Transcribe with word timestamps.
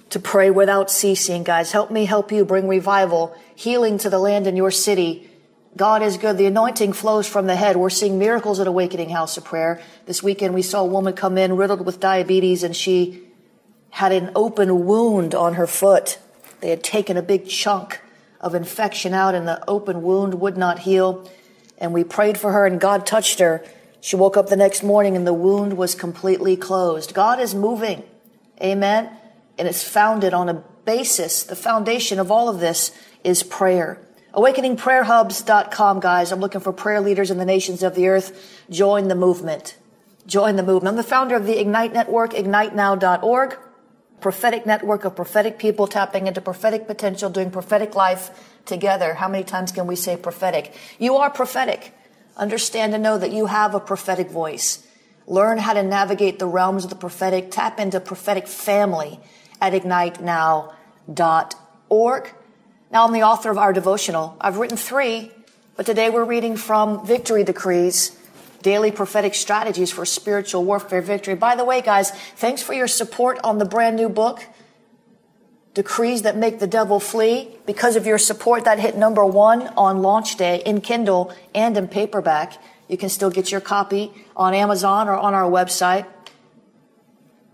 to 0.09 0.19
pray 0.19 0.49
without 0.49 0.89
ceasing. 0.89 1.43
Guys, 1.43 1.71
help 1.71 1.91
me 1.91 2.05
help 2.05 2.31
you 2.31 2.45
bring 2.45 2.67
revival, 2.67 3.35
healing 3.55 3.97
to 3.99 4.09
the 4.09 4.19
land 4.19 4.47
in 4.47 4.55
your 4.55 4.71
city. 4.71 5.29
God 5.75 6.01
is 6.01 6.17
good. 6.17 6.37
The 6.37 6.47
anointing 6.47 6.93
flows 6.93 7.27
from 7.27 7.45
the 7.45 7.55
head. 7.55 7.77
We're 7.77 7.89
seeing 7.89 8.17
miracles 8.17 8.59
at 8.59 8.67
Awakening 8.67 9.09
House 9.09 9.37
of 9.37 9.45
Prayer. 9.45 9.81
This 10.05 10.23
weekend 10.23 10.53
we 10.53 10.61
saw 10.63 10.81
a 10.81 10.85
woman 10.85 11.13
come 11.13 11.37
in 11.37 11.55
riddled 11.55 11.85
with 11.85 11.99
diabetes 11.99 12.63
and 12.63 12.75
she 12.75 13.23
had 13.91 14.11
an 14.11 14.31
open 14.35 14.85
wound 14.85 15.35
on 15.35 15.53
her 15.53 15.67
foot. 15.67 16.19
They 16.61 16.69
had 16.69 16.83
taken 16.83 17.15
a 17.17 17.21
big 17.21 17.47
chunk 17.47 18.01
of 18.41 18.55
infection 18.55 19.13
out 19.13 19.35
and 19.35 19.47
the 19.47 19.63
open 19.69 20.01
wound 20.01 20.35
would 20.35 20.57
not 20.57 20.79
heal. 20.79 21.29
And 21.77 21.93
we 21.93 22.03
prayed 22.03 22.39
for 22.39 22.51
her 22.51 22.65
and 22.65 22.79
God 22.79 23.05
touched 23.05 23.39
her. 23.39 23.63
She 24.01 24.15
woke 24.15 24.37
up 24.37 24.47
the 24.49 24.55
next 24.55 24.83
morning 24.83 25.15
and 25.15 25.27
the 25.27 25.33
wound 25.33 25.77
was 25.77 25.93
completely 25.93 26.55
closed. 26.55 27.13
God 27.13 27.39
is 27.39 27.53
moving. 27.53 28.03
Amen. 28.61 29.09
And 29.57 29.67
it's 29.67 29.83
founded 29.83 30.33
on 30.33 30.49
a 30.49 30.63
basis. 30.85 31.43
The 31.43 31.55
foundation 31.55 32.19
of 32.19 32.31
all 32.31 32.49
of 32.49 32.59
this 32.59 32.91
is 33.23 33.43
prayer. 33.43 34.01
AwakeningPrayerHubs.com, 34.33 35.99
guys. 35.99 36.31
I'm 36.31 36.39
looking 36.39 36.61
for 36.61 36.71
prayer 36.71 37.01
leaders 37.01 37.31
in 37.31 37.37
the 37.37 37.45
nations 37.45 37.81
of 37.81 37.95
the 37.95 38.07
earth. 38.07 38.63
Join 38.69 39.07
the 39.07 39.15
movement. 39.15 39.77
Join 40.27 40.55
the 40.57 40.63
movement. 40.63 40.89
I'm 40.89 40.97
the 40.97 41.03
founder 41.03 41.35
of 41.35 41.45
the 41.45 41.59
Ignite 41.59 41.93
Network, 41.93 42.33
ignitenow.org 42.33 43.57
prophetic 44.19 44.65
network 44.65 45.05
of 45.05 45.15
prophetic 45.15 45.59
people 45.59 45.87
tapping 45.87 46.27
into 46.27 46.41
prophetic 46.41 46.87
potential, 46.87 47.29
doing 47.29 47.51
prophetic 47.51 47.95
life 47.95 48.57
together. 48.65 49.13
How 49.13 49.27
many 49.27 49.43
times 49.43 49.71
can 49.71 49.87
we 49.87 49.95
say 49.95 50.17
prophetic? 50.17 50.73
You 50.99 51.17
are 51.17 51.29
prophetic. 51.29 51.93
Understand 52.35 52.93
and 52.93 53.03
know 53.03 53.17
that 53.17 53.31
you 53.31 53.45
have 53.47 53.75
a 53.75 53.79
prophetic 53.79 54.29
voice. 54.29 54.85
Learn 55.27 55.57
how 55.57 55.73
to 55.73 55.83
navigate 55.83 56.39
the 56.39 56.47
realms 56.47 56.83
of 56.83 56.89
the 56.89 56.95
prophetic. 56.95 57.51
Tap 57.51 57.79
into 57.79 57.99
prophetic 57.99 58.47
family 58.47 59.19
at 59.61 59.73
ignitenow.org. 59.73 62.33
Now 62.91 63.05
I'm 63.05 63.13
the 63.13 63.23
author 63.23 63.49
of 63.49 63.57
our 63.57 63.73
devotional. 63.73 64.37
I've 64.39 64.57
written 64.57 64.77
three, 64.77 65.31
but 65.75 65.85
today 65.85 66.09
we're 66.09 66.25
reading 66.25 66.57
from 66.57 67.05
Victory 67.05 67.43
Decrees 67.43 68.17
daily 68.61 68.91
prophetic 68.91 69.35
strategies 69.35 69.91
for 69.91 70.05
spiritual 70.05 70.65
warfare 70.65 71.01
victory. 71.01 71.35
By 71.35 71.55
the 71.55 71.65
way, 71.65 71.81
guys, 71.81 72.11
thanks 72.11 72.61
for 72.61 72.73
your 72.73 72.87
support 72.87 73.39
on 73.43 73.59
the 73.59 73.65
brand 73.65 73.95
new 73.95 74.09
book, 74.09 74.43
Decrees 75.73 76.23
That 76.23 76.35
Make 76.35 76.59
the 76.59 76.67
Devil 76.67 76.99
Flee. 76.99 77.55
Because 77.65 77.95
of 77.95 78.05
your 78.05 78.17
support, 78.17 78.65
that 78.65 78.79
hit 78.79 78.97
number 78.97 79.25
one 79.25 79.67
on 79.77 80.01
launch 80.01 80.37
day 80.37 80.61
in 80.65 80.81
Kindle 80.81 81.33
and 81.53 81.77
in 81.77 81.87
paperback. 81.87 82.61
You 82.87 82.97
can 82.97 83.09
still 83.09 83.29
get 83.29 83.51
your 83.51 83.61
copy 83.61 84.11
on 84.35 84.53
Amazon 84.53 85.07
or 85.07 85.15
on 85.15 85.33
our 85.33 85.49
website. 85.49 86.05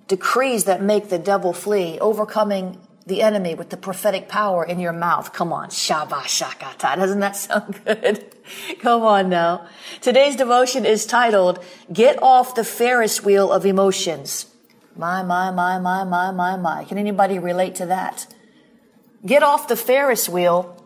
Decrees 0.08 0.66
that 0.66 0.82
make 0.82 1.10
the 1.10 1.20
devil 1.20 1.54
flee, 1.54 2.00
overcoming 2.00 2.80
the 3.06 3.22
enemy 3.22 3.54
with 3.54 3.70
the 3.70 3.78
prophetic 3.78 4.28
power 4.30 4.64
in 4.64 4.80
your 4.80 4.94
mouth. 4.94 5.34
Come 5.34 5.52
on, 5.52 5.70
Shabbat 5.70 6.26
Shakata. 6.26 6.96
Doesn't 6.96 7.20
that 7.20 7.36
sound 7.36 7.80
good? 7.86 8.34
Come 8.80 9.04
on 9.04 9.30
now. 9.30 9.68
Today's 10.02 10.36
devotion 10.36 10.86
is 10.86 11.06
titled, 11.06 11.64
Get 11.92 12.22
Off 12.22 12.56
the 12.56 12.64
Ferris 12.64 13.24
Wheel 13.24 13.52
of 13.52 13.66
Emotions. 13.66 14.48
My, 14.96 15.24
my, 15.24 15.52
my, 15.52 15.80
my, 15.80 16.04
my, 16.04 16.32
my, 16.32 16.56
my. 16.56 16.84
Can 16.86 16.98
anybody 16.98 17.40
relate 17.40 17.76
to 17.76 17.86
that? 17.88 18.28
Get 19.26 19.42
off 19.42 19.68
the 19.68 19.76
Ferris 19.76 20.30
wheel 20.30 20.78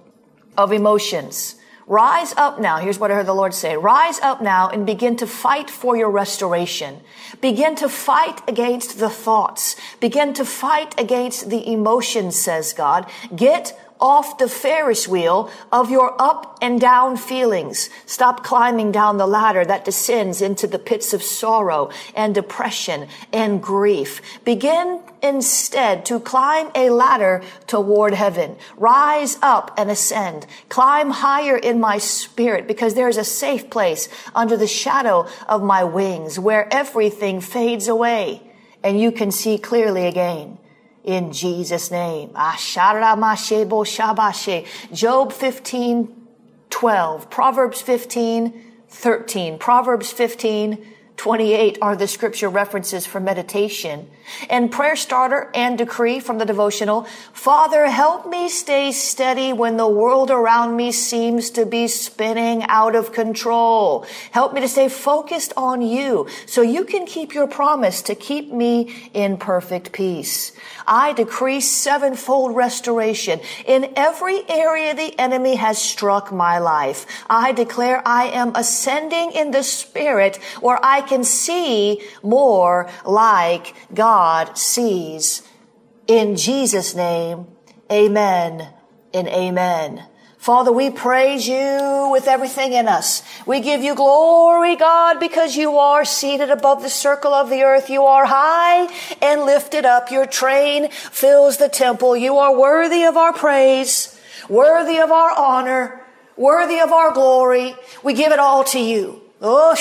of 0.57 0.71
emotions. 0.71 1.55
Rise 1.89 2.33
up 2.35 2.59
now. 2.59 2.79
Here's 2.79 2.99
what 2.99 3.11
I 3.11 3.15
heard 3.15 3.27
the 3.27 3.33
Lord 3.33 3.53
say. 3.53 3.77
Rise 3.77 4.19
up 4.19 4.41
now 4.41 4.67
and 4.67 4.85
begin 4.85 5.15
to 5.17 5.25
fight 5.25 5.69
for 5.69 5.95
your 5.95 6.11
restoration. 6.11 6.99
Begin 7.39 7.75
to 7.77 7.87
fight 7.87 8.41
against 8.45 8.99
the 8.99 9.09
thoughts. 9.09 9.77
Begin 10.01 10.33
to 10.33 10.43
fight 10.43 10.99
against 10.99 11.49
the 11.49 11.65
emotions, 11.71 12.35
says 12.35 12.73
God. 12.73 13.09
Get 13.33 13.79
off 13.99 14.37
the 14.37 14.47
Ferris 14.47 15.07
wheel 15.07 15.49
of 15.71 15.89
your 15.89 16.15
up 16.21 16.57
and 16.61 16.79
down 16.79 17.17
feelings. 17.17 17.89
Stop 18.05 18.43
climbing 18.43 18.91
down 18.91 19.17
the 19.17 19.27
ladder 19.27 19.65
that 19.65 19.85
descends 19.85 20.41
into 20.41 20.67
the 20.67 20.79
pits 20.79 21.13
of 21.13 21.23
sorrow 21.23 21.89
and 22.15 22.33
depression 22.35 23.07
and 23.33 23.61
grief. 23.61 24.21
Begin 24.43 25.01
instead 25.21 26.05
to 26.05 26.19
climb 26.19 26.69
a 26.75 26.89
ladder 26.89 27.43
toward 27.65 28.13
heaven. 28.13 28.55
Rise 28.77 29.37
up 29.41 29.73
and 29.77 29.89
ascend. 29.89 30.45
Climb 30.69 31.09
higher 31.09 31.57
in 31.57 31.79
my 31.79 31.97
spirit 31.97 32.67
because 32.67 32.93
there 32.93 33.09
is 33.09 33.17
a 33.17 33.23
safe 33.23 33.69
place 33.69 34.09
under 34.35 34.55
the 34.55 34.67
shadow 34.67 35.27
of 35.47 35.63
my 35.63 35.83
wings 35.83 36.39
where 36.39 36.71
everything 36.73 37.41
fades 37.41 37.87
away 37.87 38.41
and 38.83 38.99
you 38.99 39.11
can 39.11 39.31
see 39.31 39.57
clearly 39.57 40.05
again 40.05 40.57
in 41.07 41.31
Jesus' 41.31 41.89
name. 41.89 42.29
Job 44.93 45.33
15, 45.33 46.27
12, 46.69 47.29
Proverbs 47.29 47.81
15, 47.81 48.53
13, 48.89 49.57
Proverbs 49.57 50.11
15, 50.11 50.85
28 51.17 51.79
are 51.81 51.95
the 51.95 52.07
scripture 52.07 52.47
references 52.47 53.07
for 53.07 53.19
meditation. 53.19 54.07
And 54.49 54.71
prayer 54.71 54.95
starter 54.95 55.49
and 55.55 55.77
decree 55.77 56.19
from 56.19 56.37
the 56.37 56.45
devotional, 56.45 57.07
Father, 57.33 57.87
help 57.87 58.29
me 58.29 58.49
stay 58.49 58.91
steady 58.91 59.51
when 59.51 59.77
the 59.77 59.87
world 59.87 60.29
around 60.29 60.75
me 60.75 60.91
seems 60.91 61.49
to 61.51 61.65
be 61.65 61.87
spinning 61.87 62.63
out 62.63 62.95
of 62.95 63.13
control. 63.13 64.05
Help 64.31 64.53
me 64.53 64.61
to 64.61 64.67
stay 64.67 64.89
focused 64.89 65.53
on 65.57 65.81
you 65.81 66.27
so 66.45 66.61
you 66.61 66.85
can 66.85 67.07
keep 67.07 67.33
your 67.33 67.47
promise 67.47 68.03
to 68.03 68.13
keep 68.13 68.51
me 68.51 69.09
in 69.13 69.37
perfect 69.37 69.91
peace. 69.91 70.51
I 70.87 71.13
decree 71.13 71.59
sevenfold 71.61 72.55
restoration 72.55 73.41
in 73.65 73.93
every 73.95 74.49
area 74.49 74.95
the 74.95 75.19
enemy 75.19 75.55
has 75.55 75.77
struck 75.77 76.31
my 76.31 76.59
life. 76.59 77.05
I 77.29 77.51
declare 77.51 78.01
I 78.05 78.27
am 78.27 78.55
ascending 78.55 79.33
in 79.33 79.51
the 79.51 79.63
spirit 79.63 80.37
where 80.61 80.79
I 80.81 81.01
can 81.01 81.23
see 81.23 82.01
more 82.23 82.89
like 83.05 83.75
God 83.93 84.57
sees. 84.57 85.43
In 86.07 86.37
Jesus' 86.37 86.95
name, 86.95 87.47
amen 87.91 88.69
and 89.13 89.27
amen. 89.27 90.05
Father, 90.37 90.71
we 90.71 90.89
praise 90.91 91.47
you 91.47 92.09
with 92.11 92.27
everything 92.27 92.73
in 92.73 92.87
us. 92.87 93.23
We 93.45 93.59
give 93.59 93.81
you 93.81 93.95
glory, 93.95 94.75
God, 94.75 95.19
because 95.19 95.55
you 95.55 95.77
are 95.77 96.05
seated 96.05 96.51
above 96.51 96.83
the 96.83 96.89
circle 96.89 97.33
of 97.33 97.49
the 97.49 97.63
earth. 97.63 97.89
You 97.89 98.03
are 98.03 98.25
high 98.25 98.87
and 99.21 99.41
lifted 99.41 99.83
up. 99.83 100.11
Your 100.11 100.25
train 100.25 100.89
fills 100.89 101.57
the 101.57 101.69
temple. 101.69 102.15
You 102.15 102.37
are 102.37 102.57
worthy 102.57 103.03
of 103.03 103.17
our 103.17 103.33
praise, 103.33 104.17
worthy 104.47 104.99
of 104.99 105.11
our 105.11 105.31
honor, 105.31 106.01
worthy 106.37 106.79
of 106.79 106.91
our 106.91 107.11
glory. 107.11 107.75
We 108.03 108.13
give 108.13 108.31
it 108.31 108.39
all 108.39 108.63
to 108.65 108.79
you. 108.79 109.21
Oh. 109.41 109.75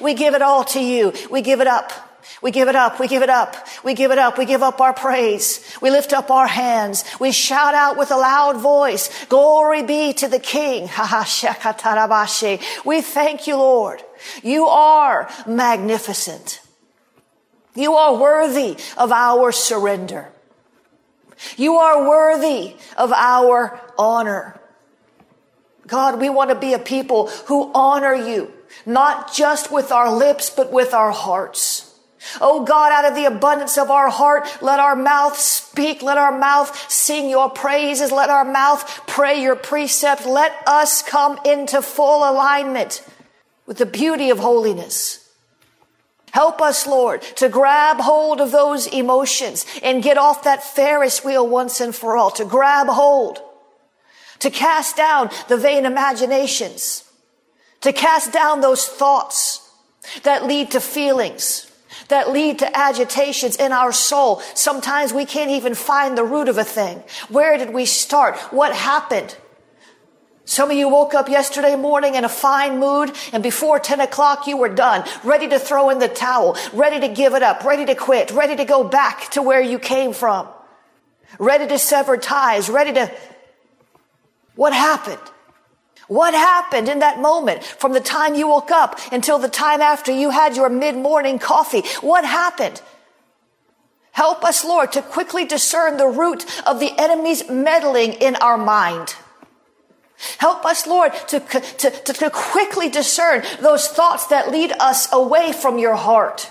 We 0.00 0.14
give 0.14 0.34
it 0.34 0.42
all 0.42 0.64
to 0.64 0.80
you. 0.80 1.12
We 1.30 1.42
give 1.42 1.60
it 1.60 1.66
up. 1.66 1.92
We 2.44 2.50
give 2.50 2.68
it 2.68 2.76
up. 2.76 3.00
We 3.00 3.08
give 3.08 3.22
it 3.22 3.30
up. 3.30 3.56
We 3.82 3.94
give 3.94 4.10
it 4.10 4.18
up. 4.18 4.36
We 4.36 4.44
give 4.44 4.62
up 4.62 4.78
our 4.78 4.92
praise. 4.92 5.64
We 5.80 5.90
lift 5.90 6.12
up 6.12 6.30
our 6.30 6.46
hands. 6.46 7.02
We 7.18 7.32
shout 7.32 7.74
out 7.74 7.96
with 7.96 8.10
a 8.10 8.18
loud 8.18 8.58
voice. 8.58 9.24
Glory 9.30 9.82
be 9.82 10.12
to 10.12 10.28
the 10.28 10.38
King. 10.38 10.90
We 12.84 13.00
thank 13.00 13.46
you, 13.46 13.56
Lord. 13.56 14.02
You 14.42 14.66
are 14.66 15.30
magnificent. 15.46 16.60
You 17.74 17.94
are 17.94 18.14
worthy 18.14 18.76
of 18.98 19.10
our 19.10 19.50
surrender. 19.50 20.30
You 21.56 21.76
are 21.76 22.06
worthy 22.06 22.76
of 22.98 23.10
our 23.10 23.80
honor. 23.96 24.60
God, 25.86 26.20
we 26.20 26.28
want 26.28 26.50
to 26.50 26.56
be 26.56 26.74
a 26.74 26.78
people 26.78 27.28
who 27.46 27.70
honor 27.74 28.14
you, 28.14 28.52
not 28.84 29.32
just 29.32 29.72
with 29.72 29.90
our 29.90 30.14
lips, 30.14 30.50
but 30.50 30.70
with 30.70 30.92
our 30.92 31.10
hearts. 31.10 31.83
Oh 32.40 32.64
God, 32.64 32.92
out 32.92 33.04
of 33.04 33.14
the 33.14 33.26
abundance 33.26 33.78
of 33.78 33.90
our 33.90 34.10
heart, 34.10 34.46
let 34.62 34.80
our 34.80 34.96
mouth 34.96 35.38
speak. 35.38 36.02
Let 36.02 36.18
our 36.18 36.36
mouth 36.36 36.90
sing 36.90 37.28
your 37.28 37.50
praises. 37.50 38.10
Let 38.12 38.30
our 38.30 38.44
mouth 38.44 39.06
pray 39.06 39.42
your 39.42 39.56
precepts. 39.56 40.26
Let 40.26 40.52
us 40.66 41.02
come 41.02 41.38
into 41.44 41.82
full 41.82 42.28
alignment 42.28 43.06
with 43.66 43.78
the 43.78 43.86
beauty 43.86 44.30
of 44.30 44.38
holiness. 44.38 45.20
Help 46.32 46.60
us, 46.60 46.86
Lord, 46.86 47.22
to 47.36 47.48
grab 47.48 47.98
hold 47.98 48.40
of 48.40 48.50
those 48.50 48.88
emotions 48.88 49.64
and 49.82 50.02
get 50.02 50.18
off 50.18 50.42
that 50.42 50.64
Ferris 50.64 51.24
wheel 51.24 51.46
once 51.46 51.80
and 51.80 51.94
for 51.94 52.16
all, 52.16 52.30
to 52.32 52.44
grab 52.44 52.88
hold, 52.88 53.40
to 54.40 54.50
cast 54.50 54.96
down 54.96 55.30
the 55.48 55.56
vain 55.56 55.86
imaginations, 55.86 57.04
to 57.82 57.92
cast 57.92 58.32
down 58.32 58.62
those 58.62 58.84
thoughts 58.84 59.70
that 60.24 60.44
lead 60.44 60.72
to 60.72 60.80
feelings 60.80 61.70
that 62.08 62.30
lead 62.30 62.58
to 62.60 62.76
agitations 62.76 63.56
in 63.56 63.72
our 63.72 63.92
soul. 63.92 64.40
Sometimes 64.54 65.12
we 65.12 65.24
can't 65.24 65.50
even 65.50 65.74
find 65.74 66.16
the 66.16 66.24
root 66.24 66.48
of 66.48 66.58
a 66.58 66.64
thing. 66.64 67.02
Where 67.28 67.56
did 67.58 67.72
we 67.72 67.86
start? 67.86 68.36
What 68.52 68.74
happened? 68.74 69.36
Some 70.46 70.70
of 70.70 70.76
you 70.76 70.88
woke 70.88 71.14
up 71.14 71.28
yesterday 71.28 71.74
morning 71.74 72.16
in 72.16 72.24
a 72.24 72.28
fine 72.28 72.78
mood 72.78 73.12
and 73.32 73.42
before 73.42 73.78
10 73.78 74.00
o'clock 74.00 74.46
you 74.46 74.58
were 74.58 74.68
done, 74.68 75.04
ready 75.22 75.48
to 75.48 75.58
throw 75.58 75.88
in 75.88 75.98
the 75.98 76.08
towel, 76.08 76.56
ready 76.74 77.00
to 77.00 77.08
give 77.08 77.34
it 77.34 77.42
up, 77.42 77.64
ready 77.64 77.86
to 77.86 77.94
quit, 77.94 78.30
ready 78.30 78.54
to 78.56 78.64
go 78.64 78.84
back 78.84 79.30
to 79.30 79.42
where 79.42 79.62
you 79.62 79.78
came 79.78 80.12
from, 80.12 80.46
ready 81.38 81.66
to 81.66 81.78
sever 81.78 82.18
ties, 82.18 82.68
ready 82.68 82.92
to, 82.92 83.10
what 84.54 84.74
happened? 84.74 85.18
What 86.08 86.34
happened 86.34 86.88
in 86.88 86.98
that 86.98 87.20
moment 87.20 87.64
from 87.64 87.92
the 87.92 88.00
time 88.00 88.34
you 88.34 88.48
woke 88.48 88.70
up 88.70 88.98
until 89.12 89.38
the 89.38 89.48
time 89.48 89.80
after 89.80 90.12
you 90.12 90.30
had 90.30 90.56
your 90.56 90.68
mid-morning 90.68 91.38
coffee? 91.38 91.82
What 92.00 92.24
happened? 92.24 92.82
Help 94.12 94.44
us, 94.44 94.64
Lord, 94.64 94.92
to 94.92 95.02
quickly 95.02 95.44
discern 95.44 95.96
the 95.96 96.06
root 96.06 96.44
of 96.66 96.78
the 96.78 96.92
enemy's 96.98 97.48
meddling 97.48 98.12
in 98.12 98.36
our 98.36 98.56
mind. 98.56 99.16
Help 100.38 100.64
us, 100.64 100.86
Lord, 100.86 101.12
to, 101.28 101.40
to, 101.40 101.90
to, 101.90 102.12
to 102.12 102.30
quickly 102.30 102.88
discern 102.88 103.42
those 103.60 103.88
thoughts 103.88 104.28
that 104.28 104.50
lead 104.50 104.72
us 104.78 105.12
away 105.12 105.52
from 105.52 105.78
your 105.78 105.96
heart. 105.96 106.50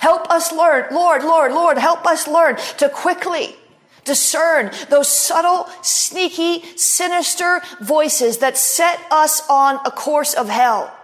Help 0.00 0.30
us 0.30 0.52
learn, 0.52 0.86
Lord, 0.92 1.22
Lord, 1.22 1.52
Lord, 1.52 1.78
help 1.78 2.06
us 2.06 2.26
learn 2.26 2.56
to 2.78 2.88
quickly 2.88 3.56
discern 4.04 4.70
those 4.90 5.08
subtle, 5.08 5.68
sneaky, 5.82 6.62
sinister 6.76 7.60
voices 7.80 8.38
that 8.38 8.56
set 8.56 9.00
us 9.10 9.42
on 9.48 9.80
a 9.84 9.90
course 9.90 10.34
of 10.34 10.48
hell. 10.48 10.94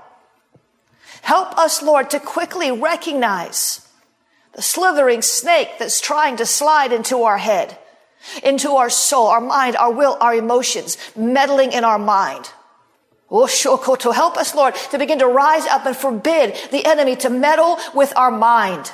Help 1.22 1.56
us, 1.58 1.82
Lord, 1.82 2.10
to 2.10 2.20
quickly 2.20 2.70
recognize 2.70 3.86
the 4.54 4.62
slithering 4.62 5.22
snake 5.22 5.70
that's 5.78 6.00
trying 6.00 6.36
to 6.36 6.46
slide 6.46 6.92
into 6.92 7.22
our 7.22 7.38
head, 7.38 7.76
into 8.42 8.70
our 8.72 8.90
soul, 8.90 9.28
our 9.28 9.40
mind, 9.40 9.76
our 9.76 9.92
will, 9.92 10.16
our 10.20 10.34
emotions, 10.34 10.96
meddling 11.16 11.72
in 11.72 11.84
our 11.84 11.98
mind. 11.98 12.50
Oh, 13.30 13.46
to 13.46 14.10
help 14.10 14.36
us, 14.36 14.54
Lord, 14.56 14.74
to 14.90 14.98
begin 14.98 15.20
to 15.20 15.26
rise 15.26 15.64
up 15.66 15.86
and 15.86 15.96
forbid 15.96 16.56
the 16.72 16.84
enemy 16.84 17.14
to 17.16 17.30
meddle 17.30 17.78
with 17.94 18.12
our 18.16 18.30
mind. 18.30 18.90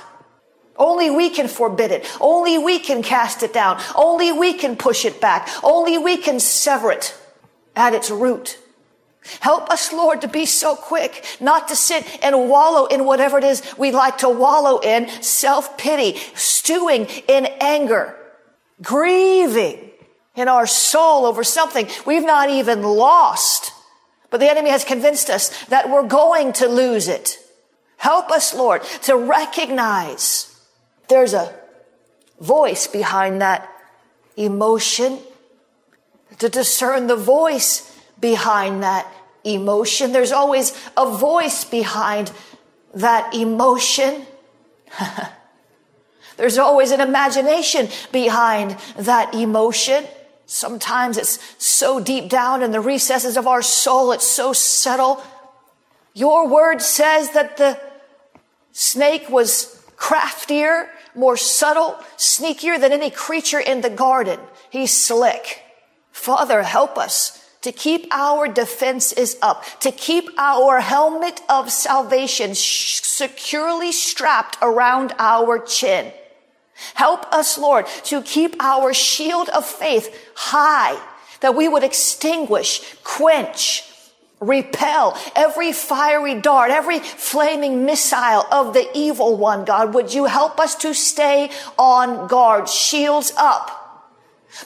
Only 0.79 1.11
we 1.11 1.31
can 1.31 1.49
forbid 1.49 1.91
it. 1.91 2.07
Only 2.21 2.59
we 2.59 2.79
can 2.79 3.03
cast 3.03 3.43
it 3.43 3.53
down. 3.53 3.81
Only 3.95 4.33
we 4.33 4.55
can 4.55 4.77
push 4.77 5.05
it 5.05 5.21
back. 5.21 5.49
Only 5.63 5.99
we 5.99 6.17
can 6.17 6.41
sever 6.41 6.93
it 6.93 7.17
at 7.75 7.95
its 7.95 8.11
root. 8.11 8.59
Help 9.41 9.71
us, 9.71 9.93
Lord, 9.93 10.21
to 10.21 10.29
be 10.29 10.47
so 10.47 10.77
quick, 10.77 11.25
not 11.41 11.69
to 11.69 11.77
sit 11.77 12.07
and 12.23 12.49
wallow 12.49 12.87
in 12.87 13.05
whatever 13.05 13.39
it 13.39 13.45
is 13.45 13.63
we 13.77 13.91
like 13.91 14.19
to 14.19 14.29
wallow 14.29 14.79
in, 14.79 15.09
self-pity, 15.21 16.17
stewing 16.35 17.07
in 17.27 17.47
anger, 17.61 18.17
grieving 18.83 19.91
in 20.37 20.49
our 20.49 20.67
soul 20.67 21.27
over 21.27 21.43
something 21.43 21.89
we've 22.07 22.25
not 22.25 22.51
even 22.51 22.83
lost. 22.83 23.73
But 24.31 24.39
the 24.39 24.51
enemy 24.51 24.71
has 24.71 24.85
convinced 24.85 25.29
us 25.29 25.65
that 25.67 25.91
we're 25.91 26.07
going 26.07 26.53
to 26.55 26.69
lose 26.69 27.09
it. 27.09 27.39
Help 27.97 28.31
us, 28.31 28.55
Lord, 28.55 28.83
to 29.05 29.17
recognize 29.17 30.56
there's 31.09 31.35
a 31.35 31.55
voice 32.41 32.87
behind 32.87 33.41
that 33.41 33.71
emotion. 34.37 35.19
To 36.39 36.49
discern 36.49 37.07
the 37.07 37.17
voice 37.17 37.99
behind 38.21 38.83
that 38.83 39.11
emotion. 39.45 40.13
There's 40.13 40.33
always 40.33 40.73
a 40.97 41.07
voice 41.09 41.65
behind 41.65 42.33
that 42.95 43.35
emotion. 43.35 44.27
There's 46.37 46.59
always 46.59 46.91
an 46.91 47.01
imagination 47.01 47.89
behind 48.13 48.77
that 48.99 49.35
emotion. 49.35 50.05
Sometimes 50.47 51.17
it's 51.17 51.39
so 51.63 51.99
deep 52.01 52.29
down 52.29 52.63
in 52.63 52.73
the 52.73 52.81
recesses 52.81 53.37
of 53.37 53.47
our 53.47 53.63
soul, 53.63 54.13
it's 54.13 54.27
so 54.27 54.53
subtle. 54.53 55.23
Your 56.15 56.49
word 56.49 56.83
says 56.83 57.31
that 57.31 57.57
the 57.57 57.81
snake 58.73 59.29
was 59.29 59.83
craftier 59.97 60.91
more 61.17 61.37
subtle, 61.37 61.99
sneakier 62.17 62.81
than 62.81 62.93
any 62.93 63.11
creature 63.11 63.61
in 63.61 63.81
the 63.81 63.91
garden. 63.91 64.39
He's 64.71 64.93
slick. 64.93 65.63
Father, 66.13 66.63
help 66.63 66.99
us 66.99 67.43
to 67.63 67.73
keep 67.73 68.07
our 68.13 68.47
defenses 68.47 69.37
up, 69.43 69.65
to 69.81 69.91
keep 69.91 70.29
our 70.39 70.81
helmet 70.81 71.41
of 71.49 71.71
salvation 71.71 72.55
sh- 72.55 73.01
securely 73.03 73.91
strapped 73.91 74.57
around 74.63 75.13
our 75.19 75.59
chin. 75.59 76.13
Help 76.95 77.27
us, 77.33 77.59
Lord, 77.59 77.87
to 78.05 78.23
keep 78.23 78.55
our 78.61 78.93
shield 78.95 79.49
of 79.49 79.67
faith 79.67 80.15
high, 80.37 81.01
that 81.41 81.55
we 81.55 81.69
would 81.69 81.83
extinguish, 81.83 82.95
quench, 83.03 83.86
repel 84.41 85.17
every 85.35 85.73
fiery 85.73 86.35
dart, 86.35 86.71
every 86.71 86.99
flaming 86.99 87.87
missile 87.87 88.47
of 88.51 88.75
the 88.75 88.89
evil 88.95 89.37
one, 89.37 89.65
God. 89.65 89.95
Would 89.95 90.13
you 90.13 90.27
help 90.27 90.61
us 90.61 90.75
to 90.77 90.95
stay 90.95 91.51
on 91.79 92.29
guard, 92.29 92.69
shields 92.69 93.33
up, 93.37 93.87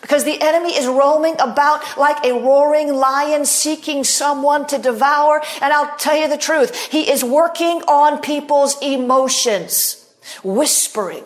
Because 0.01 0.25
the 0.25 0.41
enemy 0.41 0.71
is 0.71 0.87
roaming 0.87 1.35
about 1.41 1.99
like 1.99 2.25
a 2.25 2.33
roaring 2.33 2.95
lion 2.95 3.45
seeking 3.45 4.05
someone 4.05 4.67
to 4.69 4.79
devour. 4.79 5.43
And 5.61 5.73
I'll 5.73 5.97
tell 5.97 6.17
you 6.17 6.29
the 6.29 6.39
truth. 6.39 6.91
He 6.91 7.11
is 7.11 7.25
working 7.25 7.83
on 7.89 8.21
people's 8.21 8.81
emotions, 8.83 10.07
whispering 10.45 11.25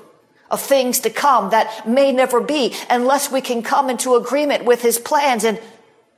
of 0.51 0.61
things 0.61 1.01
to 1.01 1.11
come 1.11 1.51
that 1.51 1.87
may 1.87 2.13
never 2.13 2.41
be 2.41 2.75
unless 2.89 3.31
we 3.31 3.41
can 3.41 3.63
come 3.63 3.91
into 3.91 4.15
agreement 4.15 4.65
with 4.65 4.83
his 4.83 4.99
plans 4.99 5.45
and 5.45 5.61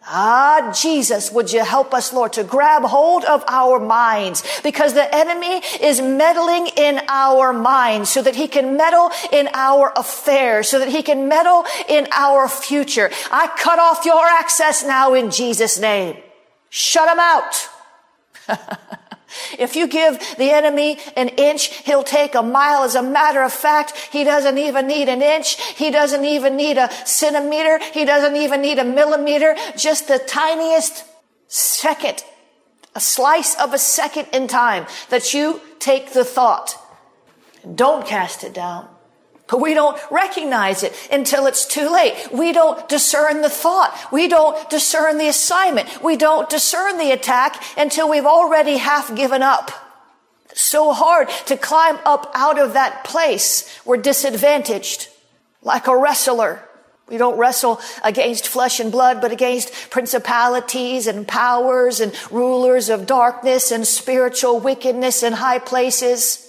Ah, 0.09 0.73
Jesus, 0.73 1.33
would 1.33 1.53
you 1.53 1.65
help 1.65 1.93
us, 1.93 2.13
Lord, 2.13 2.35
to 2.35 2.45
grab 2.45 2.85
hold 2.85 3.25
of 3.25 3.43
our 3.49 3.81
minds 3.81 4.45
because 4.63 4.95
the 4.95 5.13
enemy 5.13 5.63
is 5.81 6.01
meddling 6.01 6.69
in 6.77 7.01
our 7.09 7.53
minds 7.53 8.11
so 8.11 8.23
that 8.23 8.37
he 8.37 8.47
can 8.47 8.77
meddle 8.77 9.11
in 9.33 9.49
our 9.53 9.93
affairs, 9.97 10.69
so 10.69 10.79
that 10.79 10.89
he 10.89 11.03
can 11.03 11.27
meddle 11.29 11.65
in 11.89 12.07
our 12.13 12.49
future. 12.49 13.11
I 13.33 13.49
cut 13.59 13.81
off 13.81 14.05
your 14.05 14.25
access 14.25 14.85
now 14.85 15.15
in 15.15 15.33
Jesus' 15.33 15.79
name. 15.79 16.17
Shut 16.71 17.09
him 17.09 17.19
out. 17.19 17.69
If 19.59 19.77
you 19.77 19.87
give 19.87 20.19
the 20.37 20.51
enemy 20.51 20.99
an 21.17 21.29
inch, 21.29 21.69
he'll 21.85 22.03
take 22.03 22.35
a 22.35 22.43
mile. 22.43 22.85
As 22.85 22.95
a 22.95 23.03
matter 23.03 23.43
of 23.43 23.53
fact, 23.53 23.97
he 24.13 24.25
doesn't 24.25 24.59
even 24.59 24.87
need 24.87 25.09
an 25.09 25.23
inch. 25.23 25.61
He 25.75 25.91
doesn't 25.91 26.25
even 26.25 26.57
need 26.57 26.79
a 26.79 26.91
centimeter. 27.07 27.79
He 27.93 28.05
doesn't 28.05 28.37
even 28.37 28.61
need 28.61 28.79
a 28.79 28.85
millimeter. 28.85 29.57
Just 29.77 30.09
the 30.09 30.19
tiniest 30.19 31.05
second, 31.49 32.25
a 32.95 33.01
slice 33.01 33.55
of 33.61 33.73
a 33.73 33.79
second 33.79 34.29
in 34.33 34.49
time 34.49 34.87
that 35.11 35.35
you 35.35 35.61
take 35.79 36.13
the 36.13 36.25
thought. 36.25 36.77
Don't 37.75 38.07
cast 38.07 38.45
it 38.45 38.55
down. 38.55 38.89
But 39.49 39.61
we 39.61 39.75
don't 39.75 39.99
recognize 40.11 40.83
it 40.83 40.93
until 41.11 41.47
it's 41.47 41.67
too 41.67 41.89
late. 41.89 42.15
We 42.33 42.53
don't 42.53 42.89
discern 42.89 43.43
the 43.43 43.51
thought. 43.51 43.97
We 44.11 44.27
don't 44.27 44.69
discern 44.69 45.19
the 45.19 45.29
assignment. 45.29 46.03
We 46.03 46.17
don't 46.17 46.51
discern 46.51 46.99
the 46.99 47.13
attack 47.13 47.63
until 47.77 48.11
we've 48.11 48.27
already 48.27 48.79
half 48.79 49.15
given 49.15 49.43
up. 49.43 49.71
so 50.55 50.93
hard 50.95 51.29
to 51.45 51.57
climb 51.57 51.99
up 52.07 52.31
out 52.35 52.59
of 52.59 52.73
that 52.73 53.05
place. 53.05 53.79
We're 53.85 53.99
disadvantaged. 53.99 55.09
Like 55.63 55.87
a 55.87 55.97
wrestler. 55.97 56.63
We 57.09 57.19
don't 57.19 57.39
wrestle 57.39 57.81
against 58.03 58.49
flesh 58.49 58.81
and 58.81 58.91
blood, 58.91 59.21
but 59.21 59.31
against 59.31 59.91
principalities 59.91 61.07
and 61.07 61.29
powers 61.29 62.01
and 62.01 62.13
rulers 62.33 62.89
of 62.89 63.07
darkness 63.07 63.71
and 63.71 63.87
spiritual 63.87 64.59
wickedness 64.59 65.23
in 65.23 65.35
high 65.35 65.61
places. 65.61 66.43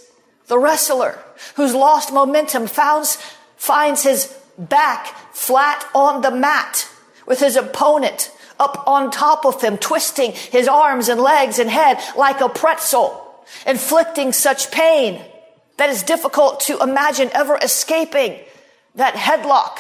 The 0.48 0.58
wrestler 0.58 1.24
who's 1.56 1.74
lost 1.74 2.14
momentum 2.14 2.68
finds, 2.68 3.18
finds 3.56 4.04
his 4.04 4.34
back 4.58 5.08
flat 5.34 5.88
on 5.94 6.22
the 6.22 6.32
mat 6.32 6.90
with 7.26 7.40
his 7.40 7.56
opponent 7.56 8.32
up 8.60 8.88
on 8.88 9.12
top 9.12 9.46
of 9.46 9.62
him, 9.62 9.78
twisting 9.78 10.32
his 10.32 10.68
arms 10.68 11.10
and 11.10 11.22
legs 11.22 11.60
and 11.60 11.70
head 11.70 12.00
like 12.18 12.42
a 12.42 12.50
pretzel, 12.50 13.36
inflicting 13.66 14.32
such 14.32 14.72
pain 14.72 15.24
that 15.78 15.90
is 15.90 16.04
difficult 16.04 16.62
to 16.62 16.80
imagine 16.80 17.30
ever 17.34 17.58
escaping 17.62 18.40
that 18.96 19.14
headlock. 19.14 19.80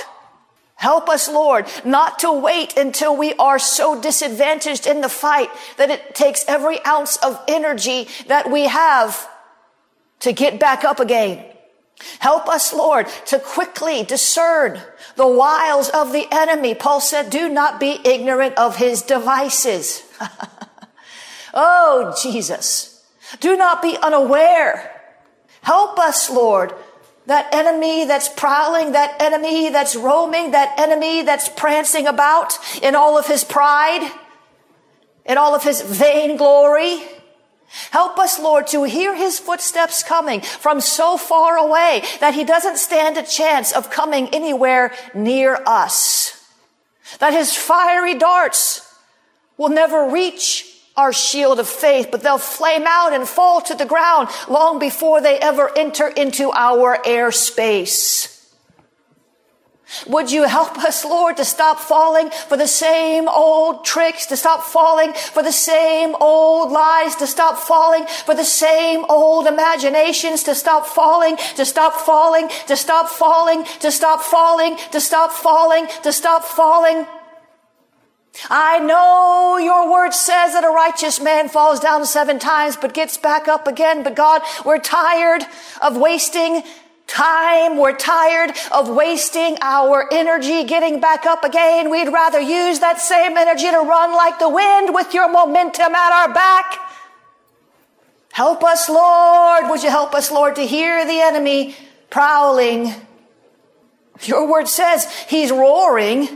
Help 0.75 1.09
us, 1.09 1.27
Lord, 1.27 1.65
not 1.83 2.19
to 2.19 2.31
wait 2.31 2.77
until 2.77 3.17
we 3.17 3.33
are 3.33 3.57
so 3.57 3.99
disadvantaged 3.99 4.85
in 4.85 5.01
the 5.01 5.09
fight 5.09 5.49
that 5.77 5.89
it 5.89 6.13
takes 6.13 6.45
every 6.47 6.83
ounce 6.85 7.17
of 7.17 7.41
energy 7.47 8.07
that 8.27 8.51
we 8.51 8.67
have 8.67 9.27
to 10.19 10.33
get 10.33 10.59
back 10.59 10.83
up 10.83 11.00
again. 11.00 11.45
Help 12.19 12.47
us, 12.47 12.74
Lord, 12.74 13.07
to 13.27 13.39
quickly 13.39 14.03
discern 14.03 14.79
the 15.15 15.27
wiles 15.27 15.89
of 15.89 16.13
the 16.13 16.27
enemy. 16.31 16.75
Paul 16.75 17.01
said, 17.01 17.29
do 17.29 17.50
not 17.50 17.79
be 17.79 18.00
ignorant 18.05 18.55
of 18.57 18.77
his 18.77 19.01
devices. 19.01 20.03
oh, 21.53 22.15
Jesus. 22.21 23.03
Do 23.39 23.57
not 23.57 23.81
be 23.81 23.97
unaware. 23.97 24.93
Help 25.62 25.97
us, 26.00 26.29
Lord, 26.29 26.74
that 27.25 27.53
enemy 27.53 28.05
that's 28.05 28.29
prowling, 28.29 28.93
that 28.93 29.19
enemy 29.19 29.69
that's 29.69 29.95
roaming, 29.95 30.51
that 30.51 30.79
enemy 30.79 31.24
that's 31.24 31.50
prancing 31.50 32.07
about 32.07 32.57
in 32.81 32.95
all 32.95 33.17
of 33.17 33.25
his 33.27 33.43
pride, 33.43 34.09
in 35.25 35.38
all 35.38 35.53
of 35.53 35.63
his 35.63 35.81
vainglory. 35.81 36.97
glory. 36.97 37.16
Help 37.91 38.17
us, 38.17 38.39
Lord, 38.39 38.67
to 38.67 38.83
hear 38.83 39.15
his 39.15 39.39
footsteps 39.39 40.03
coming 40.03 40.41
from 40.41 40.79
so 40.79 41.17
far 41.17 41.57
away 41.57 42.03
that 42.19 42.33
he 42.33 42.43
doesn't 42.43 42.77
stand 42.77 43.17
a 43.17 43.24
chance 43.24 43.71
of 43.71 43.89
coming 43.89 44.29
anywhere 44.29 44.93
near 45.13 45.62
us. 45.65 46.33
That 47.19 47.33
his 47.33 47.55
fiery 47.55 48.15
darts 48.15 48.81
will 49.57 49.69
never 49.69 50.09
reach 50.09 50.74
our 50.95 51.13
shield 51.13 51.59
of 51.59 51.67
faith, 51.67 52.09
but 52.12 52.24
they'll 52.24 52.38
flame 52.38 52.86
out 52.88 53.13
and 53.13 53.27
fall 53.27 53.62
to 53.62 53.75
the 53.75 53.86
ground 53.86 54.29
long 54.50 54.79
before 54.79 55.21
they 55.21 55.38
ever 55.38 55.71
enter 55.77 56.07
into 56.07 56.51
our 56.51 56.97
airspace. 57.03 58.37
Would 60.06 60.32
you 60.32 60.44
help 60.44 60.77
us, 60.79 61.06
Lord, 61.06 61.38
to 61.38 61.46
stop 61.46 61.79
falling 61.79 62.29
for 62.29 62.58
the 62.58 62.67
same 62.67 63.29
old 63.29 63.86
tricks, 63.86 64.25
to 64.27 64.36
stop 64.36 64.63
falling 64.63 65.13
for 65.13 65.41
the 65.41 65.51
same 65.51 66.13
old 66.15 66.72
lies, 66.72 67.15
to 67.15 67.27
stop 67.27 67.58
falling 67.58 68.06
for 68.25 68.36
the 68.36 68.44
same 68.44 69.06
old 69.06 69.48
imaginations, 69.48 70.44
to 70.44 70.56
stop 70.56 70.86
falling, 70.86 71.38
to 71.56 71.65
stop 71.65 71.94
falling, 71.94 72.50
to 72.67 72.75
stop 72.75 73.08
falling, 73.08 73.63
to 73.79 73.91
stop 73.91 74.22
falling, 74.22 74.77
to 74.91 75.00
stop 75.00 75.32
falling, 75.32 75.88
to 76.03 76.12
stop 76.12 76.44
falling. 76.44 77.08
I 78.50 78.79
know 78.79 79.58
your 79.58 79.89
word 79.89 80.13
says 80.13 80.53
that 80.53 80.63
a 80.63 80.70
righteous 80.70 81.20
man 81.20 81.50
falls 81.50 81.79
down 81.79 82.06
seven 82.06 82.39
times 82.39 82.75
but 82.75 82.94
gets 82.94 83.17
back 83.17 83.48
up 83.48 83.67
again. 83.67 84.03
But 84.03 84.15
God, 84.15 84.41
we're 84.65 84.79
tired 84.79 85.44
of 85.82 85.98
wasting 85.98 86.63
time. 87.07 87.77
We're 87.77 87.95
tired 87.95 88.51
of 88.71 88.89
wasting 88.89 89.57
our 89.61 90.07
energy 90.11 90.65
getting 90.65 90.99
back 90.99 91.25
up 91.25 91.43
again. 91.43 91.89
We'd 91.89 92.09
rather 92.09 92.39
use 92.39 92.79
that 92.79 92.99
same 92.99 93.37
energy 93.37 93.69
to 93.71 93.79
run 93.79 94.13
like 94.13 94.39
the 94.39 94.49
wind 94.49 94.93
with 94.93 95.13
your 95.13 95.31
momentum 95.31 95.95
at 95.95 96.11
our 96.11 96.33
back. 96.33 96.79
Help 98.31 98.63
us, 98.63 98.87
Lord. 98.87 99.69
Would 99.69 99.81
you 99.81 99.89
help 99.89 100.13
us, 100.13 100.29
Lord, 100.31 100.57
to 100.57 100.61
hear 100.61 101.05
the 101.05 101.19
enemy 101.21 101.75
prowling? 102.09 102.93
Your 104.21 104.47
word 104.47 104.67
says 104.67 105.11
he's 105.27 105.51
roaring. 105.51 106.27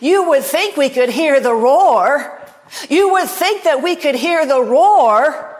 You 0.00 0.28
would 0.28 0.42
think 0.42 0.76
we 0.76 0.88
could 0.88 1.10
hear 1.10 1.40
the 1.40 1.54
roar. 1.54 2.42
You 2.88 3.12
would 3.12 3.28
think 3.28 3.62
that 3.62 3.82
we 3.82 3.94
could 3.94 4.16
hear 4.16 4.44
the 4.44 4.60
roar 4.60 5.52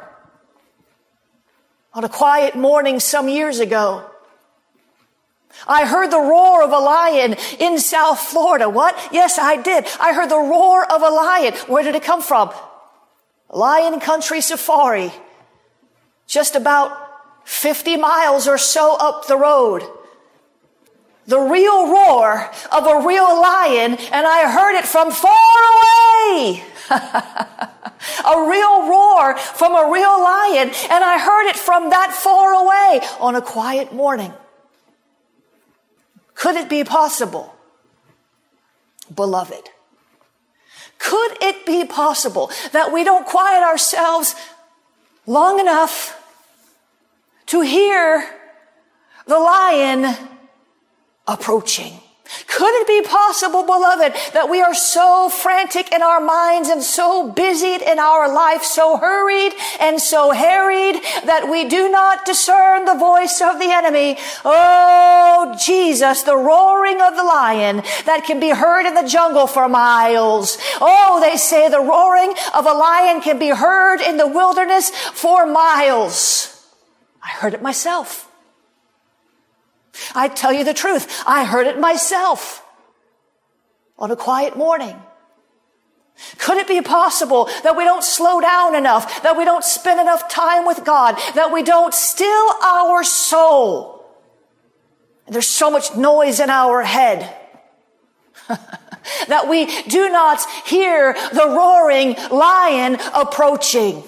on 1.95 2.05
a 2.05 2.09
quiet 2.09 2.57
morning 2.57 2.99
some 2.99 3.29
years 3.29 3.61
ago. 3.61 4.11
I 5.67 5.87
heard 5.87 6.11
the 6.11 6.21
roar 6.21 6.63
of 6.63 6.71
a 6.71 6.79
lion 6.79 7.37
in 7.59 7.79
South 7.79 8.21
Florida. 8.21 8.69
What? 8.69 8.97
Yes, 9.13 9.39
I 9.39 9.61
did. 9.61 9.87
I 10.01 10.13
heard 10.13 10.31
the 10.31 10.39
roar 10.39 10.91
of 10.91 11.03
a 11.03 11.09
lion. 11.09 11.55
Where 11.67 11.83
did 11.83 11.95
it 11.95 12.03
come 12.03 12.23
from? 12.23 12.53
Lion 13.51 14.01
Country 14.01 14.41
Safari. 14.41 15.13
Just 16.27 16.57
about 16.57 16.91
50 17.45 17.97
miles 17.97 18.49
or 18.49 18.59
so 18.59 18.97
up 18.99 19.27
the 19.29 19.37
road. 19.37 19.83
The 21.27 21.41
real 21.41 21.89
roar 21.89 22.51
of 22.71 22.87
a 22.87 23.07
real 23.07 23.41
lion, 23.41 23.95
and 23.95 24.27
I 24.27 24.51
heard 24.51 24.79
it 24.79 24.85
from 24.85 25.11
far 25.11 25.33
away. 25.75 26.63
a 26.91 28.49
real 28.49 28.89
roar 28.89 29.37
from 29.37 29.75
a 29.75 29.91
real 29.93 30.23
lion, 30.23 30.69
and 30.91 31.05
I 31.05 31.19
heard 31.19 31.49
it 31.49 31.57
from 31.57 31.91
that 31.91 32.13
far 32.13 32.55
away 32.55 33.01
on 33.19 33.35
a 33.35 33.43
quiet 33.43 33.93
morning. 33.93 34.33
Could 36.37 36.57
it 36.57 36.69
be 36.69 36.85
possible, 36.85 37.57
beloved? 39.13 39.71
Could 40.99 41.43
it 41.43 41.67
be 41.67 41.85
possible 41.85 42.51
that 42.73 42.93
we 42.93 43.03
don't 43.05 43.27
quiet 43.27 43.63
ourselves 43.65 44.37
long 45.27 45.59
enough 45.59 46.23
to 47.47 47.63
hear 47.63 48.29
the 49.27 49.39
lion 49.39 50.15
approaching? 51.27 52.01
Could 52.47 52.75
it 52.83 52.89
be 52.89 53.09
possible, 53.09 53.65
beloved, 53.65 54.15
that 54.33 54.49
we 54.49 54.61
are 54.61 54.75
so 54.75 55.29
frantic 55.29 55.93
in 55.93 56.03
our 56.03 56.21
minds 56.21 56.69
and 56.69 56.83
so 56.83 57.31
busied 57.31 57.83
in 57.83 57.99
our 57.99 58.33
life, 58.33 58.63
so 58.63 58.97
hurried 58.97 59.53
and 59.81 60.01
so 60.01 60.31
harried 60.33 61.01
that 61.25 61.49
we 61.51 61.69
do 61.69 61.91
not 61.91 62.25
discern 62.25 62.85
the 62.85 62.95
voice 62.95 63.41
of 63.41 63.59
the 63.59 63.71
enemy? 63.71 64.19
Oh, 64.45 65.57
Jesus, 65.61 66.23
the 66.23 66.37
roaring 66.37 67.01
of 67.01 67.17
the 67.17 67.25
lion 67.25 67.83
that 68.07 68.25
can 68.27 68.41
be 68.41 68.51
heard 68.51 68.87
in 68.87 68.95
the 68.95 69.09
jungle 69.09 69.47
for 69.47 69.69
miles. 69.69 70.59
Oh, 70.81 71.21
they 71.21 71.37
say 71.37 71.69
the 71.69 71.81
roaring 71.81 72.35
of 72.55 72.67
a 72.67 72.73
lion 72.73 73.21
can 73.21 73.39
be 73.39 73.51
heard 73.51 74.01
in 74.01 74.17
the 74.17 74.27
wilderness 74.27 74.91
for 74.91 75.47
miles. 75.47 76.53
I 77.23 77.29
heard 77.29 77.55
it 77.55 77.63
myself. 77.63 78.26
I 80.15 80.29
tell 80.29 80.53
you 80.53 80.65
the 80.65 80.75
truth. 80.75 81.23
I 81.27 81.45
heard 81.45 81.67
it 81.67 81.79
myself. 81.79 82.63
on 83.99 84.11
a 84.11 84.17
quiet 84.17 84.57
morning? 84.57 84.97
Could 86.39 86.59
it 86.59 86.69
be 86.69 86.81
possible 86.81 87.49
that 87.63 87.77
we 87.77 87.85
don't 87.85 88.05
slow 88.05 88.41
down 88.41 88.75
enough, 88.75 89.23
that 89.23 89.37
we 89.37 89.45
don't 89.45 89.65
spend 89.65 90.01
enough 90.01 90.29
time 90.29 90.67
with 90.67 90.85
God, 90.85 91.17
that 91.35 91.53
we 91.53 91.63
don't 91.63 91.93
still 91.93 92.51
our 92.63 93.05
soul? 93.05 94.05
There's 95.29 95.47
so 95.49 95.71
much 95.71 95.97
noise 95.97 96.41
in 96.41 96.51
our 96.51 96.83
head 96.83 97.35
that 98.49 99.49
we 99.49 99.67
do 99.83 100.09
not 100.09 100.41
hear 100.67 101.15
the 101.33 101.49
roaring 101.49 102.17
lion 102.31 102.99
approaching. 103.15 104.03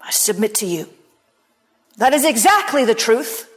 I 0.00 0.10
submit 0.10 0.56
to 0.56 0.66
you. 0.66 0.88
That 1.96 2.12
is 2.12 2.24
exactly 2.24 2.84
the 2.84 2.94
truth. 2.94 3.48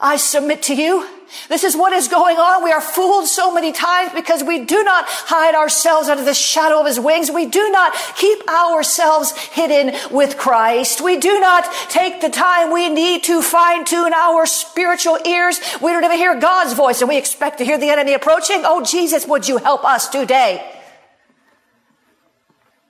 I 0.00 0.16
submit 0.16 0.62
to 0.64 0.74
you. 0.74 1.06
This 1.48 1.62
is 1.62 1.76
what 1.76 1.92
is 1.92 2.08
going 2.08 2.38
on. 2.38 2.64
We 2.64 2.72
are 2.72 2.80
fooled 2.80 3.28
so 3.28 3.52
many 3.52 3.70
times 3.70 4.12
because 4.12 4.42
we 4.42 4.64
do 4.64 4.82
not 4.82 5.04
hide 5.06 5.54
ourselves 5.54 6.08
under 6.08 6.24
the 6.24 6.34
shadow 6.34 6.80
of 6.80 6.86
his 6.86 6.98
wings. 6.98 7.30
We 7.30 7.46
do 7.46 7.70
not 7.70 7.94
keep 8.16 8.48
ourselves 8.48 9.36
hidden 9.36 9.94
with 10.10 10.36
Christ. 10.38 11.00
We 11.00 11.18
do 11.18 11.38
not 11.38 11.64
take 11.88 12.20
the 12.20 12.30
time 12.30 12.72
we 12.72 12.88
need 12.88 13.24
to 13.24 13.42
fine 13.42 13.84
tune 13.84 14.12
our 14.12 14.44
spiritual 14.46 15.18
ears. 15.24 15.60
We 15.80 15.92
don't 15.92 16.04
even 16.04 16.16
hear 16.16 16.40
God's 16.40 16.72
voice 16.72 17.00
and 17.00 17.08
we 17.08 17.16
expect 17.16 17.58
to 17.58 17.64
hear 17.64 17.78
the 17.78 17.90
enemy 17.90 18.14
approaching. 18.14 18.62
Oh, 18.64 18.82
Jesus, 18.82 19.26
would 19.26 19.46
you 19.46 19.58
help 19.58 19.84
us 19.84 20.08
today? 20.08 20.78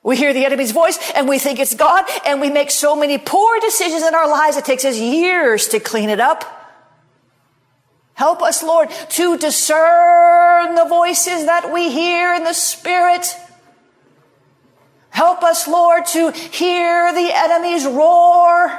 We 0.03 0.17
hear 0.17 0.33
the 0.33 0.47
enemy's 0.47 0.73
voice 0.73 0.99
and 1.15 1.29
we 1.29 1.39
think 1.39 1.59
it's 1.59 1.75
God 1.75 2.07
and 2.25 2.41
we 2.41 2.49
make 2.49 2.71
so 2.71 2.97
many 2.97 3.19
poor 3.19 3.61
decisions 3.61 4.03
in 4.03 4.15
our 4.15 4.29
lives. 4.29 4.57
It 4.57 4.65
takes 4.65 4.87
us 4.87 4.97
years 4.97 5.69
to 5.69 5.81
clean 5.81 6.09
it 6.09 6.21
up. 6.21 6.60
Help 8.21 8.43
us, 8.43 8.63
Lord, 8.63 8.91
to 8.91 9.39
discern 9.39 10.75
the 10.75 10.85
voices 10.85 11.47
that 11.47 11.73
we 11.73 11.91
hear 11.91 12.35
in 12.35 12.45
the 12.45 12.53
Spirit. 12.53 13.35
Help 15.09 15.43
us, 15.43 15.67
Lord, 15.67 16.05
to 16.09 16.31
hear 16.31 17.15
the 17.15 17.31
enemy's 17.35 17.87
roar. 17.87 18.79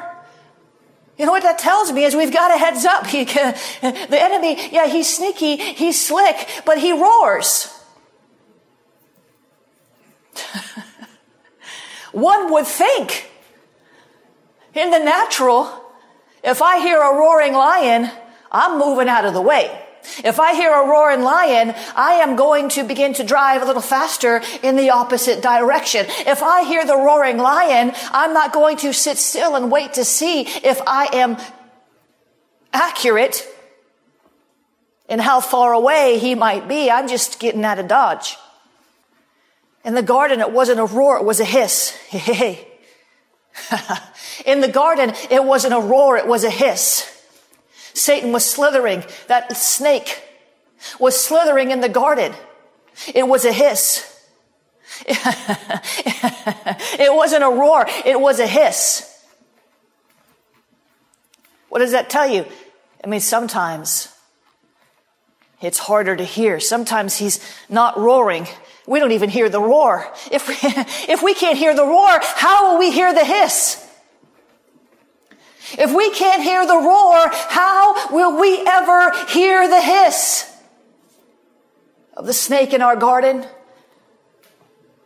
You 1.18 1.26
know 1.26 1.32
what 1.32 1.42
that 1.42 1.58
tells 1.58 1.92
me 1.92 2.04
is 2.04 2.14
we've 2.16 2.32
got 2.32 2.52
a 2.52 2.58
heads 2.60 2.86
up. 2.86 3.08
He, 3.08 3.24
the 3.24 4.22
enemy, 4.22 4.60
yeah, 4.72 4.86
he's 4.86 5.12
sneaky, 5.12 5.58
he's 5.58 6.00
slick, 6.00 6.48
but 6.64 6.78
he 6.78 6.92
roars. 6.92 7.68
One 12.12 12.54
would 12.54 12.68
think 12.68 13.32
in 14.76 14.92
the 14.92 15.00
natural, 15.00 15.84
if 16.44 16.62
I 16.62 16.78
hear 16.78 17.02
a 17.02 17.16
roaring 17.16 17.54
lion, 17.54 18.12
I'm 18.52 18.78
moving 18.78 19.08
out 19.08 19.26
of 19.26 19.34
the 19.34 19.42
way. 19.42 19.82
If 20.24 20.40
I 20.40 20.54
hear 20.54 20.74
a 20.74 20.88
roaring 20.88 21.22
lion, 21.22 21.74
I 21.96 22.14
am 22.16 22.36
going 22.36 22.70
to 22.70 22.84
begin 22.84 23.14
to 23.16 23.24
drive 23.24 23.62
a 23.62 23.66
little 23.66 23.82
faster 23.82 24.42
in 24.64 24.76
the 24.76 24.90
opposite 24.90 25.42
direction. 25.42 26.06
If 26.10 26.42
I 26.42 26.64
hear 26.64 26.86
the 26.86 26.98
roaring 26.98 27.38
lion, 27.38 27.94
I'm 28.12 28.34
not 28.34 28.52
going 28.52 28.78
to 28.78 28.94
sit 28.94 29.18
still 29.18 29.56
and 29.56 29.72
wait 29.72 29.94
to 29.94 30.06
see 30.06 30.42
if 30.42 30.82
I 30.88 31.10
am 31.14 31.38
accurate 32.74 33.48
in 35.08 35.20
how 35.20 35.40
far 35.40 35.74
away 35.74 36.20
he 36.20 36.36
might 36.36 36.68
be. 36.68 36.90
I'm 36.90 37.08
just 37.08 37.40
getting 37.40 37.64
out 37.64 37.80
of 37.80 37.88
dodge. 37.88 38.38
In 39.84 39.96
the 39.96 40.04
garden, 40.04 40.40
it 40.40 40.52
wasn't 40.52 40.80
a 40.80 40.86
roar, 40.86 41.18
it 41.18 41.26
was 41.26 41.40
a 41.40 41.46
hiss. 41.46 41.98
in 44.46 44.62
the 44.62 44.68
garden, 44.68 45.14
it 45.30 45.44
wasn't 45.44 45.74
a 45.74 45.80
roar, 45.80 46.18
it 46.18 46.28
was 46.28 46.44
a 46.44 46.50
hiss. 46.50 47.11
Satan 47.94 48.32
was 48.32 48.46
slithering. 48.46 49.04
That 49.28 49.56
snake 49.56 50.24
was 51.00 51.22
slithering 51.22 51.72
in 51.72 51.82
the 51.82 51.90
garden. 51.90 52.34
It 53.14 53.28
was 53.28 53.46
a 53.46 53.54
hiss. 53.54 54.08
it 55.06 57.16
wasn't 57.16 57.44
a 57.44 57.50
roar. 57.50 57.86
It 58.06 58.20
was 58.20 58.40
a 58.40 58.48
hiss. 58.48 59.08
What 61.70 61.80
does 61.80 61.92
that 61.92 62.10
tell 62.10 62.28
you? 62.28 62.46
I 63.04 63.08
mean, 63.08 63.22
sometimes 63.22 64.10
it's 65.62 65.80
harder 65.80 66.16
to 66.16 66.24
hear. 66.24 66.60
Sometimes 66.60 67.18
he's 67.18 67.40
not 67.70 67.98
roaring. 67.98 68.48
We 68.86 69.00
don't 69.00 69.14
even 69.14 69.30
hear 69.30 69.48
the 69.48 69.62
roar. 69.62 70.12
If 70.32 70.48
we, 70.48 70.56
if 71.14 71.24
we 71.24 71.34
can't 71.34 71.58
hear 71.58 71.76
the 71.76 71.86
roar, 71.86 72.20
how 72.22 72.72
will 72.72 72.80
we 72.80 72.92
hear 72.92 73.14
the 73.14 73.24
hiss? 73.24 73.81
If 75.78 75.94
we 75.94 76.12
can't 76.12 76.44
hear 76.44 76.66
the 76.66 76.78
roar, 76.78 77.30
how 77.32 78.10
will 78.10 78.40
we 78.40 78.64
ever 78.66 79.12
hear 79.28 79.68
the 79.68 79.82
hiss 79.82 80.52
of 82.16 82.26
the 82.26 82.34
snake 82.34 82.74
in 82.74 82.82
our 82.82 82.96
garden? 82.96 83.46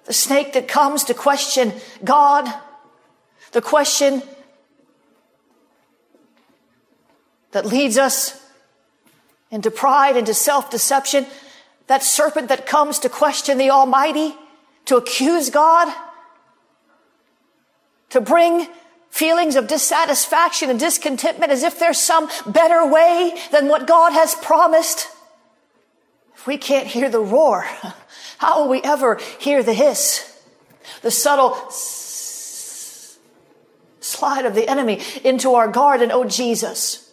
The 0.05 0.13
snake 0.13 0.54
that 0.54 0.67
comes 0.67 1.04
to 1.06 1.13
question 1.13 1.73
God, 2.04 2.51
the 3.51 3.62
question 3.62 4.21
that 7.51 7.65
leads 7.65 7.97
us 7.97 8.41
into 9.49 9.71
pride, 9.71 10.17
into 10.17 10.34
self-deception, 10.34 11.25
that 11.88 12.04
serpent 12.04 12.49
that 12.49 12.65
comes 12.65 12.99
to 12.99 13.10
question 13.10 13.58
the 13.58 13.69
Almighty, 13.69 14.36
to 14.86 14.97
accuse 14.97 15.49
God, 15.49 15.93
to 18.10 18.21
bring 18.21 18.67
feelings 19.15 19.56
of 19.56 19.67
dissatisfaction 19.67 20.69
and 20.69 20.78
discontentment 20.78 21.49
as 21.49 21.63
if 21.63 21.80
there's 21.80 21.97
some 21.97 22.30
better 22.45 22.86
way 22.86 23.34
than 23.49 23.69
what 23.69 23.88
God 23.88 24.12
has 24.12 24.36
promised. 24.36 25.08
If 26.36 26.45
we 26.45 26.58
can't 26.58 26.86
hear 26.86 27.10
the 27.10 27.21
roar, 27.21 27.62
how 28.39 28.62
will 28.62 28.69
we 28.69 28.82
ever 28.84 29.17
hear 29.39 29.63
the 29.63 29.73
hiss? 29.73 30.38
The 31.01 31.12
subtle 31.12 31.56
slide 34.01 34.45
of 34.45 34.54
the 34.54 34.67
enemy 34.67 35.01
into 35.23 35.54
our 35.54 35.69
garden. 35.69 36.12
Oh, 36.12 36.25
Jesus. 36.25 37.10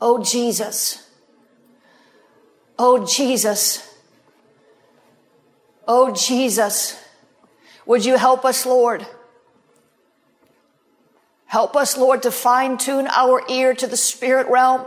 Oh, 0.00 0.24
Jesus. 0.24 1.08
Oh, 2.76 3.06
Jesus. 3.06 3.94
Oh, 5.86 6.12
Jesus. 6.12 7.00
Would 7.86 8.04
you 8.04 8.16
help 8.16 8.44
us, 8.44 8.66
Lord? 8.66 9.06
Help 11.50 11.74
us, 11.74 11.96
Lord, 11.96 12.22
to 12.22 12.30
fine 12.30 12.78
tune 12.78 13.08
our 13.08 13.42
ear 13.48 13.74
to 13.74 13.88
the 13.88 13.96
spirit 13.96 14.46
realm 14.46 14.86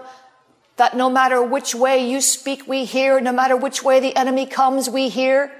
that 0.78 0.96
no 0.96 1.10
matter 1.10 1.44
which 1.44 1.76
way 1.76 2.10
you 2.10 2.22
speak, 2.22 2.66
we 2.70 2.86
hear. 2.86 3.20
No 3.20 3.34
matter 3.34 3.58
which 3.58 3.84
way 3.84 4.00
the 4.00 4.16
enemy 4.16 4.46
comes, 4.46 4.90
we 4.90 5.10
hear. 5.10 5.52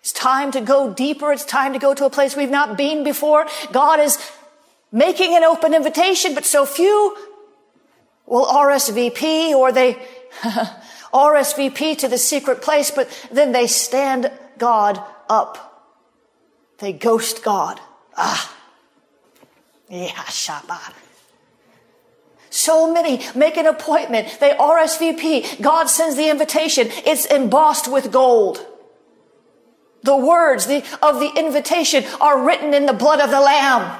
It's 0.00 0.12
time 0.12 0.50
to 0.50 0.60
go 0.60 0.92
deeper. 0.92 1.32
It's 1.32 1.46
time 1.46 1.72
to 1.72 1.78
go 1.78 1.94
to 1.94 2.04
a 2.04 2.10
place 2.10 2.36
we've 2.36 2.50
not 2.50 2.76
been 2.76 3.04
before. 3.04 3.46
God 3.72 4.00
is 4.00 4.18
making 4.92 5.34
an 5.34 5.44
open 5.44 5.72
invitation, 5.72 6.34
but 6.34 6.44
so 6.44 6.66
few 6.66 7.16
will 8.26 8.44
RSVP 8.44 9.52
or 9.52 9.72
they 9.72 9.94
RSVP 11.14 11.96
to 11.96 12.06
the 12.06 12.18
secret 12.18 12.60
place, 12.60 12.90
but 12.90 13.08
then 13.32 13.52
they 13.52 13.66
stand 13.66 14.30
God 14.58 15.02
up. 15.30 15.88
They 16.80 16.92
ghost 16.92 17.42
God. 17.42 17.80
Ah. 18.14 18.58
So 22.48 22.92
many 22.92 23.20
make 23.34 23.56
an 23.56 23.66
appointment. 23.66 24.38
They 24.40 24.50
RSVP. 24.50 25.60
God 25.60 25.88
sends 25.88 26.16
the 26.16 26.30
invitation. 26.30 26.88
It's 27.06 27.26
embossed 27.26 27.90
with 27.90 28.10
gold. 28.10 28.66
The 30.02 30.16
words 30.16 30.64
of 31.02 31.20
the 31.20 31.32
invitation 31.36 32.04
are 32.20 32.44
written 32.44 32.74
in 32.74 32.86
the 32.86 32.92
blood 32.92 33.20
of 33.20 33.30
the 33.30 33.40
Lamb. 33.40 33.98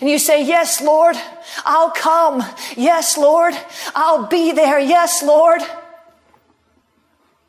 And 0.00 0.10
you 0.10 0.18
say, 0.18 0.44
Yes, 0.44 0.80
Lord, 0.80 1.16
I'll 1.64 1.90
come. 1.90 2.44
Yes, 2.76 3.16
Lord, 3.16 3.54
I'll 3.94 4.26
be 4.26 4.52
there. 4.52 4.78
Yes, 4.78 5.22
Lord. 5.22 5.62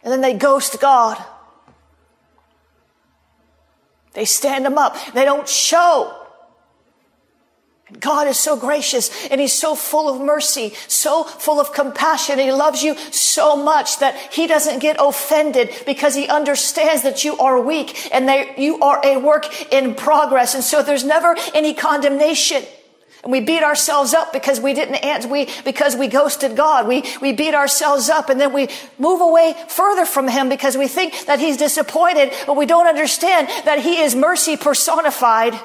And 0.04 0.14
then 0.14 0.22
they 0.22 0.34
ghost 0.34 0.80
God. 0.80 1.24
They 4.20 4.26
stand 4.26 4.66
them 4.66 4.78
up. 4.78 4.98
They 5.14 5.24
don't 5.24 5.48
show. 5.48 6.14
God 8.02 8.28
is 8.28 8.38
so 8.38 8.58
gracious 8.58 9.10
and 9.28 9.40
he's 9.40 9.54
so 9.54 9.76
full 9.76 10.14
of 10.14 10.20
mercy, 10.20 10.74
so 10.90 11.24
full 11.24 11.58
of 11.58 11.72
compassion. 11.72 12.38
He 12.38 12.52
loves 12.52 12.84
you 12.84 12.98
so 13.14 13.56
much 13.56 14.00
that 14.00 14.18
he 14.34 14.46
doesn't 14.46 14.80
get 14.80 14.98
offended 15.00 15.72
because 15.86 16.16
he 16.16 16.28
understands 16.28 17.04
that 17.04 17.24
you 17.24 17.38
are 17.38 17.62
weak 17.62 18.14
and 18.14 18.28
that 18.28 18.60
you 18.60 18.82
are 18.82 19.00
a 19.06 19.16
work 19.16 19.72
in 19.72 19.96
progress. 19.96 20.54
And 20.54 20.66
so 20.66 20.84
there's 20.84 21.06
never 21.06 21.38
any 21.56 21.74
condemnation. 21.74 22.64
And 23.24 23.32
we 23.32 23.42
beat 23.42 23.64
ourselves 23.64 24.14
up 24.14 24.32
because 24.32 24.62
we 24.62 24.74
didn't 24.74 24.96
answer, 24.96 25.28
we, 25.28 25.50
because 25.66 25.96
we 25.96 26.08
ghosted 26.08 26.56
God. 26.56 26.88
We, 26.88 27.04
we 27.22 27.34
beat 27.34 27.54
ourselves 27.54 28.10
up 28.10 28.30
and 28.30 28.40
then 28.40 28.54
we 28.54 28.70
move 28.98 29.22
away 29.22 29.56
further 29.68 30.06
from 30.06 30.28
Him 30.28 30.48
because 30.48 30.78
we 30.78 30.88
think 30.88 31.26
that 31.26 31.40
He's 31.40 31.58
disappointed, 31.58 32.32
but 32.48 32.56
we 32.56 32.66
don't 32.66 32.88
understand 32.88 33.50
that 33.66 33.80
He 33.80 34.00
is 34.00 34.16
mercy 34.16 34.56
personified. 34.56 35.60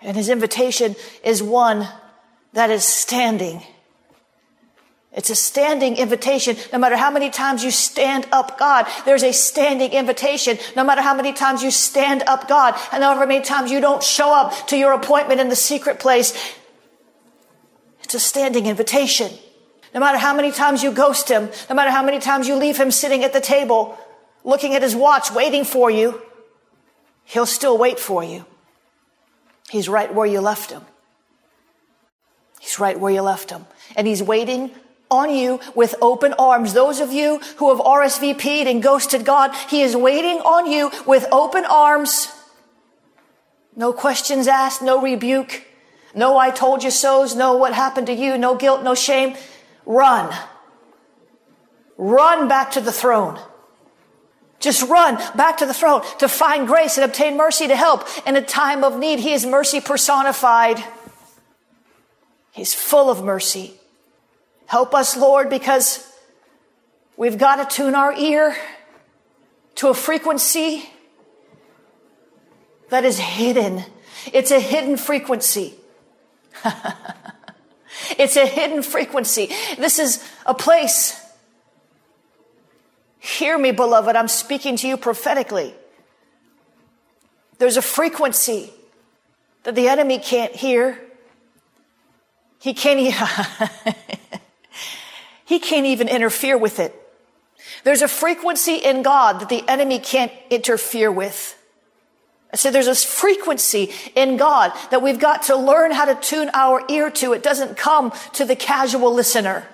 And 0.00 0.16
His 0.16 0.28
invitation 0.28 0.94
is 1.24 1.42
one 1.42 1.88
that 2.52 2.70
is 2.70 2.84
standing 2.84 3.62
It's 5.14 5.28
a 5.28 5.34
standing 5.34 5.96
invitation. 5.96 6.56
No 6.72 6.78
matter 6.78 6.96
how 6.96 7.10
many 7.10 7.28
times 7.28 7.62
you 7.62 7.70
stand 7.70 8.26
up 8.32 8.58
God, 8.58 8.86
there's 9.04 9.22
a 9.22 9.32
standing 9.32 9.92
invitation. 9.92 10.58
No 10.74 10.84
matter 10.84 11.02
how 11.02 11.14
many 11.14 11.34
times 11.34 11.62
you 11.62 11.70
stand 11.70 12.22
up 12.26 12.48
God, 12.48 12.74
and 12.92 13.02
however 13.02 13.26
many 13.26 13.44
times 13.44 13.70
you 13.70 13.80
don't 13.80 14.02
show 14.02 14.32
up 14.32 14.68
to 14.68 14.76
your 14.76 14.92
appointment 14.92 15.40
in 15.40 15.50
the 15.50 15.56
secret 15.56 16.00
place, 16.00 16.32
it's 18.02 18.14
a 18.14 18.20
standing 18.20 18.66
invitation. 18.66 19.30
No 19.94 20.00
matter 20.00 20.16
how 20.16 20.34
many 20.34 20.50
times 20.50 20.82
you 20.82 20.90
ghost 20.92 21.28
him, 21.28 21.50
no 21.68 21.76
matter 21.76 21.90
how 21.90 22.02
many 22.02 22.18
times 22.18 22.48
you 22.48 22.56
leave 22.56 22.78
him 22.78 22.90
sitting 22.90 23.22
at 23.22 23.34
the 23.34 23.40
table, 23.40 23.98
looking 24.44 24.74
at 24.74 24.82
his 24.82 24.96
watch, 24.96 25.30
waiting 25.30 25.64
for 25.64 25.90
you, 25.90 26.22
he'll 27.24 27.44
still 27.44 27.76
wait 27.76 27.98
for 27.98 28.24
you. 28.24 28.46
He's 29.68 29.90
right 29.90 30.12
where 30.12 30.26
you 30.26 30.40
left 30.40 30.70
him. 30.70 30.82
He's 32.60 32.78
right 32.78 32.98
where 32.98 33.12
you 33.12 33.20
left 33.20 33.50
him. 33.50 33.66
And 33.94 34.06
he's 34.06 34.22
waiting 34.22 34.70
on 35.12 35.34
you 35.34 35.60
with 35.74 35.94
open 36.00 36.32
arms. 36.38 36.72
Those 36.72 36.98
of 36.98 37.12
you 37.12 37.38
who 37.58 37.68
have 37.68 37.84
RSVP'd 37.84 38.66
and 38.66 38.82
ghosted 38.82 39.24
God, 39.24 39.54
He 39.68 39.82
is 39.82 39.94
waiting 39.94 40.38
on 40.38 40.70
you 40.70 40.90
with 41.06 41.26
open 41.30 41.64
arms. 41.66 42.28
No 43.76 43.92
questions 43.92 44.48
asked, 44.48 44.82
no 44.82 45.00
rebuke, 45.00 45.64
no 46.14 46.36
I 46.38 46.50
told 46.50 46.82
you 46.82 46.90
so's, 46.90 47.36
no 47.36 47.56
what 47.56 47.74
happened 47.74 48.06
to 48.08 48.12
you, 48.12 48.36
no 48.36 48.56
guilt, 48.56 48.82
no 48.82 48.94
shame. 48.94 49.36
Run. 49.86 50.34
Run 51.96 52.48
back 52.48 52.72
to 52.72 52.80
the 52.80 52.92
throne. 52.92 53.38
Just 54.60 54.88
run 54.88 55.16
back 55.36 55.58
to 55.58 55.66
the 55.66 55.74
throne 55.74 56.02
to 56.18 56.28
find 56.28 56.66
grace 56.66 56.96
and 56.96 57.04
obtain 57.04 57.36
mercy 57.36 57.66
to 57.66 57.76
help 57.76 58.06
in 58.26 58.36
a 58.36 58.42
time 58.42 58.84
of 58.84 58.98
need. 58.98 59.18
He 59.18 59.32
is 59.32 59.44
mercy 59.44 59.80
personified. 59.80 60.82
He's 62.52 62.72
full 62.72 63.10
of 63.10 63.24
mercy. 63.24 63.74
Help 64.72 64.94
us, 64.94 65.18
Lord, 65.18 65.50
because 65.50 66.10
we've 67.18 67.36
got 67.36 67.56
to 67.56 67.76
tune 67.76 67.94
our 67.94 68.10
ear 68.14 68.56
to 69.74 69.88
a 69.88 69.94
frequency 69.94 70.88
that 72.88 73.04
is 73.04 73.18
hidden. 73.18 73.84
It's 74.32 74.50
a 74.50 74.58
hidden 74.58 74.96
frequency. 74.96 75.74
it's 78.18 78.36
a 78.36 78.46
hidden 78.46 78.82
frequency. 78.82 79.50
This 79.76 79.98
is 79.98 80.26
a 80.46 80.54
place. 80.54 81.20
Hear 83.18 83.58
me, 83.58 83.72
beloved. 83.72 84.16
I'm 84.16 84.26
speaking 84.26 84.76
to 84.76 84.88
you 84.88 84.96
prophetically. 84.96 85.74
There's 87.58 87.76
a 87.76 87.82
frequency 87.82 88.72
that 89.64 89.74
the 89.74 89.88
enemy 89.88 90.18
can't 90.18 90.56
hear. 90.56 90.98
He 92.58 92.72
can't. 92.72 93.14
He 95.44 95.58
can't 95.58 95.86
even 95.86 96.08
interfere 96.08 96.56
with 96.56 96.78
it. 96.78 96.94
There's 97.84 98.02
a 98.02 98.08
frequency 98.08 98.74
in 98.74 99.02
God 99.02 99.40
that 99.40 99.48
the 99.48 99.68
enemy 99.68 99.98
can't 99.98 100.32
interfere 100.50 101.10
with. 101.10 101.58
I 102.52 102.56
said 102.56 102.72
there's 102.74 102.86
a 102.86 102.94
frequency 102.94 103.90
in 104.14 104.36
God 104.36 104.72
that 104.90 105.00
we've 105.00 105.18
got 105.18 105.44
to 105.44 105.56
learn 105.56 105.90
how 105.90 106.04
to 106.04 106.14
tune 106.14 106.50
our 106.52 106.84
ear 106.88 107.10
to. 107.10 107.32
It 107.32 107.42
doesn't 107.42 107.76
come 107.76 108.12
to 108.34 108.44
the 108.44 108.56
casual 108.56 109.12
listener. 109.14 109.66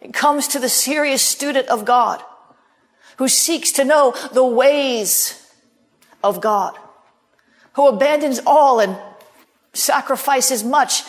It 0.00 0.14
comes 0.14 0.48
to 0.48 0.58
the 0.58 0.70
serious 0.70 1.22
student 1.22 1.68
of 1.68 1.84
God 1.84 2.22
who 3.18 3.28
seeks 3.28 3.72
to 3.72 3.84
know 3.84 4.14
the 4.32 4.44
ways 4.44 5.52
of 6.24 6.40
God, 6.40 6.78
who 7.74 7.88
abandons 7.88 8.40
all 8.46 8.80
and 8.80 8.96
sacrifices 9.74 10.64
much 10.64 11.02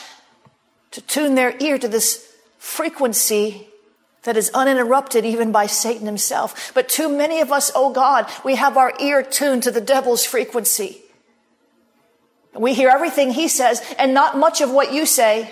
to 0.92 1.02
tune 1.02 1.36
their 1.36 1.56
ear 1.60 1.78
to 1.78 1.88
this 1.88 2.28
frequency 2.58 3.69
that 4.30 4.38
is 4.38 4.52
uninterrupted 4.54 5.26
even 5.26 5.52
by 5.52 5.66
Satan 5.66 6.06
himself. 6.06 6.72
But 6.76 6.88
too 6.88 7.10
many 7.10 7.42
of 7.42 7.52
us, 7.52 7.72
oh 7.74 7.92
God, 7.92 8.30
we 8.46 8.58
have 8.58 8.78
our 8.78 8.94
ear 9.00 9.24
tuned 9.24 9.64
to 9.64 9.72
the 9.72 9.82
devil's 9.82 10.24
frequency. 10.24 11.02
We 12.54 12.76
hear 12.76 12.90
everything 12.90 13.32
he 13.32 13.48
says 13.48 13.82
and 13.98 14.14
not 14.14 14.38
much 14.38 14.62
of 14.62 14.70
what 14.70 14.94
you 14.94 15.08
say. 15.08 15.52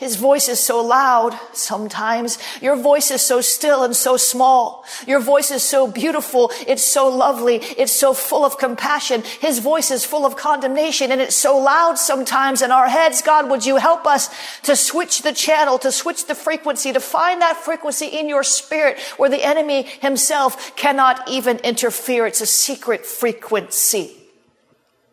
His 0.00 0.16
voice 0.16 0.48
is 0.48 0.58
so 0.58 0.80
loud 0.82 1.38
sometimes. 1.52 2.38
Your 2.62 2.74
voice 2.74 3.10
is 3.10 3.20
so 3.20 3.42
still 3.42 3.84
and 3.84 3.94
so 3.94 4.16
small. 4.16 4.86
Your 5.06 5.20
voice 5.20 5.50
is 5.50 5.62
so 5.62 5.86
beautiful. 5.86 6.50
It's 6.66 6.82
so 6.82 7.06
lovely. 7.06 7.56
It's 7.56 7.92
so 7.92 8.14
full 8.14 8.42
of 8.46 8.56
compassion. 8.56 9.22
His 9.40 9.58
voice 9.58 9.90
is 9.90 10.06
full 10.06 10.24
of 10.24 10.36
condemnation 10.36 11.12
and 11.12 11.20
it's 11.20 11.36
so 11.36 11.58
loud 11.58 11.98
sometimes 11.98 12.62
in 12.62 12.70
our 12.70 12.88
heads. 12.88 13.20
God, 13.20 13.50
would 13.50 13.66
you 13.66 13.76
help 13.76 14.06
us 14.06 14.30
to 14.62 14.74
switch 14.74 15.20
the 15.20 15.34
channel, 15.34 15.78
to 15.80 15.92
switch 15.92 16.24
the 16.24 16.34
frequency, 16.34 16.94
to 16.94 17.00
find 17.00 17.42
that 17.42 17.58
frequency 17.58 18.06
in 18.06 18.26
your 18.26 18.42
spirit 18.42 18.98
where 19.18 19.28
the 19.28 19.44
enemy 19.44 19.82
himself 19.82 20.74
cannot 20.76 21.28
even 21.28 21.58
interfere. 21.58 22.26
It's 22.26 22.40
a 22.40 22.46
secret 22.46 23.04
frequency. 23.04 24.16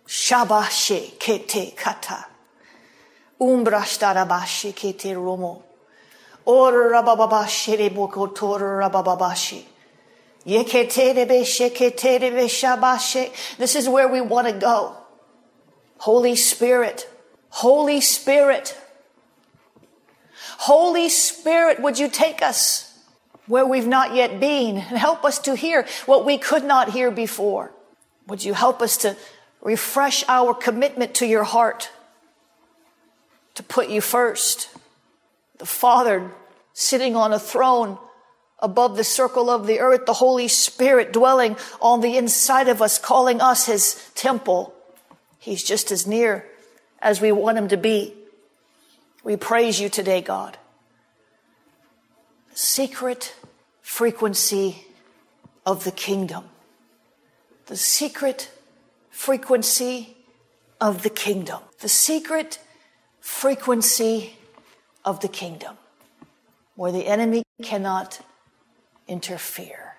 Shabashe 0.07 1.17
kete 1.19 1.75
kata. 1.75 2.36
Umbrashtarabashi 3.39 4.73
kete 4.73 5.15
romo. 5.15 5.61
Or 6.45 6.71
rabababashi 6.71 7.77
reboko 7.77 8.33
tor 8.33 8.59
rabababashi. 8.59 9.63
This 10.45 10.75
is 13.75 13.89
where 13.89 14.07
we 14.07 14.21
want 14.21 14.47
to 14.47 14.53
go. 14.53 14.95
Holy 15.97 16.35
Spirit, 16.37 17.09
Holy 17.49 17.99
Spirit, 17.99 18.77
Holy 20.59 21.09
Spirit, 21.09 21.81
would 21.81 21.99
you 21.99 22.07
take 22.07 22.41
us 22.41 22.97
where 23.45 23.65
we've 23.65 23.87
not 23.87 24.15
yet 24.15 24.39
been 24.39 24.77
and 24.77 24.97
help 24.97 25.25
us 25.25 25.39
to 25.39 25.55
hear 25.55 25.85
what 26.05 26.25
we 26.25 26.37
could 26.37 26.63
not 26.63 26.91
hear 26.91 27.11
before? 27.11 27.71
Would 28.27 28.43
you 28.43 28.53
help 28.53 28.81
us 28.81 28.97
to 28.97 29.17
refresh 29.61 30.23
our 30.27 30.53
commitment 30.53 31.13
to 31.15 31.25
your 31.25 31.43
heart? 31.43 31.91
To 33.57 33.63
put 33.63 33.89
you 33.89 34.01
first. 34.01 34.69
The 35.57 35.65
Father 35.65 36.31
sitting 36.73 37.15
on 37.15 37.33
a 37.33 37.39
throne 37.39 37.97
above 38.59 38.95
the 38.95 39.03
circle 39.03 39.49
of 39.49 39.65
the 39.65 39.79
earth, 39.79 40.05
the 40.05 40.13
Holy 40.13 40.47
Spirit 40.47 41.11
dwelling 41.11 41.57
on 41.81 42.01
the 42.01 42.17
inside 42.17 42.67
of 42.67 42.83
us, 42.83 42.99
calling 42.99 43.41
us 43.41 43.65
his 43.65 44.09
temple. 44.13 44.75
He's 45.39 45.63
just 45.63 45.91
as 45.91 46.05
near 46.05 46.45
as 47.01 47.19
we 47.19 47.31
want 47.31 47.57
him 47.57 47.67
to 47.69 47.77
be. 47.77 48.13
We 49.23 49.37
praise 49.37 49.79
you 49.79 49.89
today, 49.89 50.21
God. 50.21 50.55
The 52.51 52.57
secret 52.57 53.35
frequency 53.81 54.85
of 55.65 55.83
the 55.83 55.91
kingdom. 55.91 56.43
The 57.65 57.75
secret 57.75 58.51
frequency 59.09 60.15
of 60.79 61.01
the 61.01 61.09
kingdom. 61.09 61.61
The 61.79 61.89
secret 61.89 62.59
frequency 63.27 64.33
of 65.03 65.19
the 65.19 65.27
kingdom 65.27 65.77
where 66.75 66.93
the 66.93 67.05
enemy 67.05 67.43
cannot 67.61 68.21
interfere. 69.07 69.95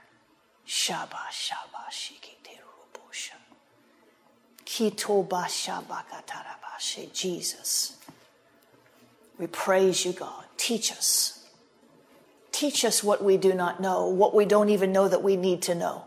Shaba 0.66 1.28
shaba 1.30 1.84
shikite 1.90 2.56
rubosha. 2.66 3.36
Kitoba 4.64 5.44
shabakatarabashe. 5.44 7.12
Jesus. 7.12 7.98
We 9.38 9.46
praise 9.46 10.04
you, 10.06 10.14
God. 10.14 10.44
Teach 10.56 10.90
us. 10.90 11.46
Teach 12.50 12.84
us 12.84 13.04
what 13.04 13.22
we 13.22 13.36
do 13.36 13.52
not 13.52 13.78
know, 13.78 14.08
what 14.08 14.34
we 14.34 14.46
don't 14.46 14.70
even 14.70 14.90
know 14.90 15.06
that 15.06 15.22
we 15.22 15.36
need 15.36 15.62
to 15.62 15.74
know. 15.74 16.04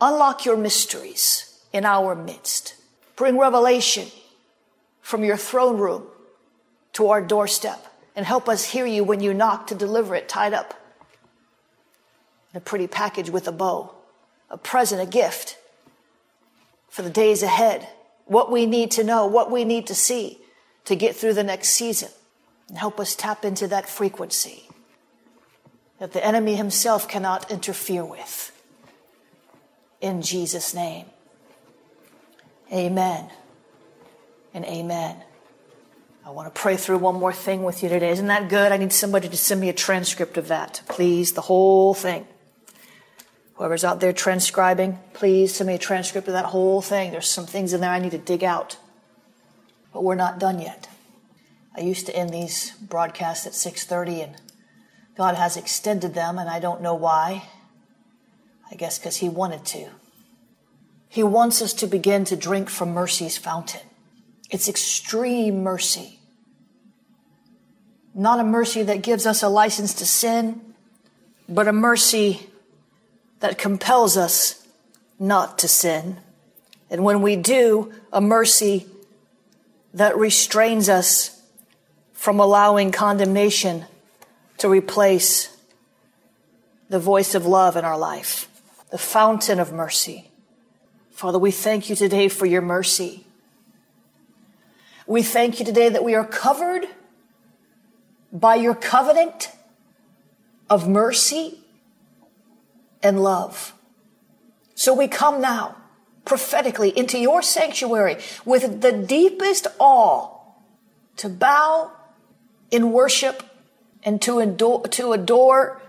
Unlock 0.00 0.44
your 0.44 0.56
mysteries 0.56 1.58
in 1.72 1.84
our 1.84 2.14
midst. 2.14 2.74
Bring 3.16 3.38
revelation 3.38 4.08
from 5.00 5.24
your 5.24 5.38
throne 5.38 5.78
room 5.78 6.06
to 6.94 7.08
our 7.08 7.22
doorstep 7.22 7.84
and 8.16 8.26
help 8.26 8.48
us 8.48 8.64
hear 8.64 8.86
you 8.86 9.04
when 9.04 9.20
you 9.20 9.32
knock 9.32 9.68
to 9.68 9.74
deliver 9.74 10.14
it 10.14 10.28
tied 10.28 10.52
up 10.52 10.74
in 12.52 12.58
a 12.58 12.60
pretty 12.60 12.86
package 12.86 13.30
with 13.30 13.46
a 13.46 13.52
bow, 13.52 13.94
a 14.50 14.58
present, 14.58 15.00
a 15.00 15.06
gift 15.06 15.58
for 16.88 17.02
the 17.02 17.10
days 17.10 17.42
ahead, 17.42 17.86
what 18.24 18.50
we 18.50 18.66
need 18.66 18.90
to 18.90 19.04
know, 19.04 19.26
what 19.26 19.50
we 19.50 19.64
need 19.64 19.86
to 19.86 19.94
see 19.94 20.38
to 20.84 20.96
get 20.96 21.14
through 21.14 21.34
the 21.34 21.44
next 21.44 21.68
season 21.68 22.08
and 22.68 22.78
help 22.78 22.98
us 22.98 23.14
tap 23.14 23.44
into 23.44 23.66
that 23.68 23.88
frequency 23.88 24.64
that 25.98 26.12
the 26.12 26.24
enemy 26.24 26.54
himself 26.54 27.08
cannot 27.08 27.50
interfere 27.50 28.04
with. 28.04 28.52
In 30.00 30.22
Jesus' 30.22 30.74
name. 30.74 31.06
Amen 32.72 33.30
and 34.54 34.64
amen. 34.64 35.16
I 36.28 36.30
want 36.30 36.54
to 36.54 36.60
pray 36.60 36.76
through 36.76 36.98
one 36.98 37.14
more 37.14 37.32
thing 37.32 37.62
with 37.62 37.82
you 37.82 37.88
today. 37.88 38.10
Isn't 38.10 38.26
that 38.26 38.50
good? 38.50 38.70
I 38.70 38.76
need 38.76 38.92
somebody 38.92 39.30
to 39.30 39.36
send 39.38 39.62
me 39.62 39.70
a 39.70 39.72
transcript 39.72 40.36
of 40.36 40.48
that, 40.48 40.82
please, 40.86 41.32
the 41.32 41.40
whole 41.40 41.94
thing. 41.94 42.26
Whoever's 43.54 43.82
out 43.82 44.00
there 44.00 44.12
transcribing, 44.12 44.98
please 45.14 45.54
send 45.54 45.68
me 45.68 45.74
a 45.74 45.78
transcript 45.78 46.28
of 46.28 46.34
that 46.34 46.44
whole 46.44 46.82
thing. 46.82 47.12
There's 47.12 47.26
some 47.26 47.46
things 47.46 47.72
in 47.72 47.80
there 47.80 47.90
I 47.90 47.98
need 47.98 48.10
to 48.10 48.18
dig 48.18 48.44
out. 48.44 48.76
But 49.90 50.04
we're 50.04 50.16
not 50.16 50.38
done 50.38 50.60
yet. 50.60 50.90
I 51.74 51.80
used 51.80 52.04
to 52.04 52.14
end 52.14 52.28
these 52.28 52.72
broadcasts 52.72 53.46
at 53.46 53.54
6:30 53.54 54.24
and 54.24 54.36
God 55.16 55.34
has 55.34 55.56
extended 55.56 56.12
them, 56.12 56.38
and 56.38 56.50
I 56.50 56.60
don't 56.60 56.82
know 56.82 56.94
why. 56.94 57.44
I 58.70 58.74
guess 58.74 58.98
because 58.98 59.16
He 59.16 59.30
wanted 59.30 59.64
to. 59.64 59.88
He 61.08 61.22
wants 61.22 61.62
us 61.62 61.72
to 61.72 61.86
begin 61.86 62.26
to 62.26 62.36
drink 62.36 62.68
from 62.68 62.90
mercy's 62.90 63.38
fountain. 63.38 63.88
It's 64.50 64.68
extreme 64.68 65.62
mercy. 65.62 66.17
Not 68.18 68.40
a 68.40 68.44
mercy 68.44 68.82
that 68.82 69.02
gives 69.02 69.26
us 69.26 69.44
a 69.44 69.48
license 69.48 69.94
to 69.94 70.04
sin, 70.04 70.60
but 71.48 71.68
a 71.68 71.72
mercy 71.72 72.50
that 73.38 73.58
compels 73.58 74.16
us 74.16 74.66
not 75.20 75.56
to 75.58 75.68
sin. 75.68 76.16
And 76.90 77.04
when 77.04 77.22
we 77.22 77.36
do, 77.36 77.92
a 78.12 78.20
mercy 78.20 78.86
that 79.94 80.18
restrains 80.18 80.88
us 80.88 81.40
from 82.12 82.40
allowing 82.40 82.90
condemnation 82.90 83.84
to 84.56 84.68
replace 84.68 85.56
the 86.88 86.98
voice 86.98 87.36
of 87.36 87.46
love 87.46 87.76
in 87.76 87.84
our 87.84 87.96
life, 87.96 88.48
the 88.90 88.98
fountain 88.98 89.60
of 89.60 89.72
mercy. 89.72 90.32
Father, 91.12 91.38
we 91.38 91.52
thank 91.52 91.88
you 91.88 91.94
today 91.94 92.26
for 92.26 92.46
your 92.46 92.62
mercy. 92.62 93.24
We 95.06 95.22
thank 95.22 95.60
you 95.60 95.64
today 95.64 95.88
that 95.88 96.02
we 96.02 96.16
are 96.16 96.26
covered 96.26 96.88
by 98.32 98.54
your 98.56 98.74
covenant 98.74 99.50
of 100.68 100.88
mercy 100.88 101.60
and 103.02 103.22
love. 103.22 103.74
So 104.74 104.94
we 104.94 105.08
come 105.08 105.40
now 105.40 105.76
prophetically 106.24 106.96
into 106.96 107.18
your 107.18 107.42
sanctuary 107.42 108.18
with 108.44 108.82
the 108.82 108.92
deepest 108.92 109.66
awe 109.78 110.38
to 111.16 111.28
bow 111.28 111.90
in 112.70 112.92
worship 112.92 113.42
and 114.02 114.20
to 114.22 114.38
adore, 114.38 114.82
to 114.88 115.12
adore 115.12 115.80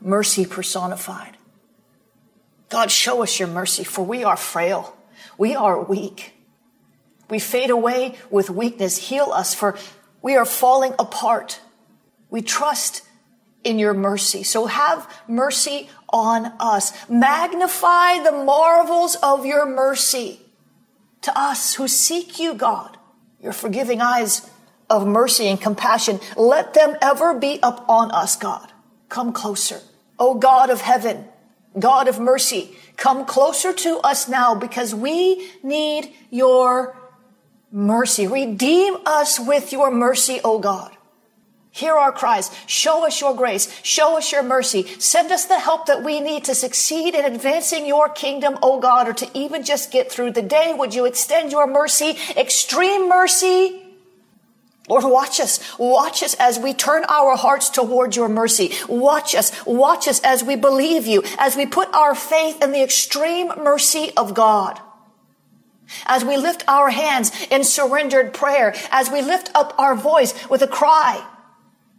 mercy 0.00 0.46
personified. 0.46 1.36
God, 2.68 2.90
show 2.90 3.22
us 3.22 3.38
your 3.38 3.48
mercy, 3.48 3.84
for 3.84 4.04
we 4.04 4.24
are 4.24 4.36
frail. 4.36 4.96
We 5.38 5.54
are 5.54 5.82
weak. 5.82 6.32
We 7.28 7.38
fade 7.38 7.70
away 7.70 8.16
with 8.30 8.50
weakness. 8.50 8.96
Heal 8.96 9.30
us, 9.32 9.54
for 9.54 9.78
we 10.26 10.34
are 10.34 10.44
falling 10.44 10.92
apart. 10.98 11.60
We 12.30 12.42
trust 12.42 13.02
in 13.62 13.78
your 13.78 13.94
mercy. 13.94 14.42
So 14.42 14.66
have 14.66 15.08
mercy 15.28 15.88
on 16.08 16.46
us. 16.58 16.92
Magnify 17.08 18.24
the 18.24 18.32
marvels 18.32 19.14
of 19.22 19.46
your 19.46 19.64
mercy 19.66 20.40
to 21.22 21.38
us 21.38 21.74
who 21.74 21.86
seek 21.86 22.40
you, 22.40 22.54
God. 22.54 22.96
Your 23.40 23.52
forgiving 23.52 24.00
eyes 24.00 24.50
of 24.90 25.06
mercy 25.06 25.46
and 25.46 25.60
compassion, 25.60 26.18
let 26.36 26.74
them 26.74 26.96
ever 27.00 27.38
be 27.38 27.60
upon 27.62 28.10
us, 28.10 28.34
God. 28.34 28.72
Come 29.08 29.32
closer. 29.32 29.80
O 30.18 30.34
God 30.34 30.70
of 30.70 30.80
heaven, 30.80 31.26
God 31.78 32.08
of 32.08 32.18
mercy, 32.18 32.76
come 32.96 33.26
closer 33.26 33.72
to 33.72 33.98
us 33.98 34.28
now 34.28 34.56
because 34.56 34.92
we 34.92 35.52
need 35.62 36.12
your 36.30 36.96
mercy. 37.76 38.26
Redeem 38.26 38.96
us 39.04 39.38
with 39.38 39.70
your 39.70 39.90
mercy, 39.90 40.40
O 40.42 40.58
God. 40.58 40.96
Hear 41.70 41.92
our 41.92 42.10
cries. 42.10 42.50
Show 42.66 43.06
us 43.06 43.20
your 43.20 43.36
grace. 43.36 43.68
Show 43.82 44.16
us 44.16 44.32
your 44.32 44.42
mercy. 44.42 44.84
Send 44.98 45.30
us 45.30 45.44
the 45.44 45.58
help 45.58 45.84
that 45.84 46.02
we 46.02 46.20
need 46.20 46.44
to 46.44 46.54
succeed 46.54 47.14
in 47.14 47.26
advancing 47.26 47.84
your 47.84 48.08
kingdom, 48.08 48.58
O 48.62 48.80
God, 48.80 49.08
or 49.08 49.12
to 49.12 49.28
even 49.34 49.62
just 49.62 49.92
get 49.92 50.10
through 50.10 50.30
the 50.30 50.40
day. 50.40 50.72
Would 50.72 50.94
you 50.94 51.04
extend 51.04 51.52
your 51.52 51.66
mercy, 51.66 52.16
extreme 52.34 53.10
mercy? 53.10 53.82
Lord, 54.88 55.04
watch 55.04 55.38
us. 55.38 55.60
Watch 55.78 56.22
us 56.22 56.32
as 56.38 56.58
we 56.58 56.72
turn 56.72 57.04
our 57.10 57.36
hearts 57.36 57.68
toward 57.68 58.16
your 58.16 58.30
mercy. 58.30 58.72
Watch 58.88 59.34
us. 59.34 59.52
Watch 59.66 60.08
us 60.08 60.20
as 60.24 60.42
we 60.42 60.56
believe 60.56 61.06
you, 61.06 61.24
as 61.38 61.56
we 61.56 61.66
put 61.66 61.92
our 61.92 62.14
faith 62.14 62.62
in 62.62 62.72
the 62.72 62.82
extreme 62.82 63.48
mercy 63.62 64.12
of 64.16 64.32
God. 64.32 64.80
As 66.06 66.24
we 66.24 66.36
lift 66.36 66.64
our 66.68 66.90
hands 66.90 67.30
in 67.50 67.64
surrendered 67.64 68.34
prayer, 68.34 68.74
as 68.90 69.10
we 69.10 69.22
lift 69.22 69.50
up 69.54 69.74
our 69.78 69.94
voice 69.94 70.34
with 70.48 70.62
a 70.62 70.68
cry, 70.68 71.24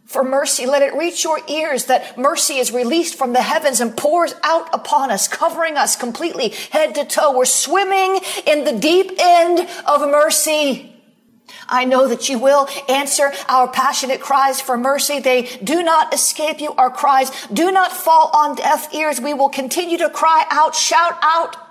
for 0.08 0.24
mercy. 0.24 0.64
Let 0.64 0.80
it 0.80 0.94
reach 0.94 1.22
your 1.22 1.38
ears 1.48 1.84
that 1.84 2.16
mercy 2.16 2.54
is 2.54 2.72
released 2.72 3.16
from 3.16 3.34
the 3.34 3.42
heavens 3.42 3.80
and 3.80 3.94
pours 3.94 4.34
out 4.42 4.74
upon 4.74 5.10
us, 5.10 5.28
covering 5.28 5.76
us 5.76 5.96
completely 5.96 6.48
head 6.48 6.94
to 6.94 7.04
toe. 7.04 7.36
We're 7.36 7.44
swimming 7.44 8.18
in 8.46 8.64
the 8.64 8.72
deep 8.72 9.12
end 9.18 9.68
of 9.86 10.00
mercy. 10.00 10.94
I 11.68 11.84
know 11.84 12.08
that 12.08 12.30
you 12.30 12.38
will 12.38 12.68
answer 12.88 13.32
our 13.48 13.68
passionate 13.68 14.20
cries 14.20 14.62
for 14.62 14.78
mercy. 14.78 15.20
They 15.20 15.42
do 15.62 15.82
not 15.82 16.14
escape 16.14 16.60
you. 16.60 16.72
Our 16.72 16.90
cries 16.90 17.30
do 17.52 17.70
not 17.70 17.92
fall 17.92 18.30
on 18.34 18.54
deaf 18.54 18.94
ears. 18.94 19.20
We 19.20 19.34
will 19.34 19.50
continue 19.50 19.98
to 19.98 20.08
cry 20.08 20.46
out, 20.50 20.74
shout 20.74 21.18
out 21.20 21.67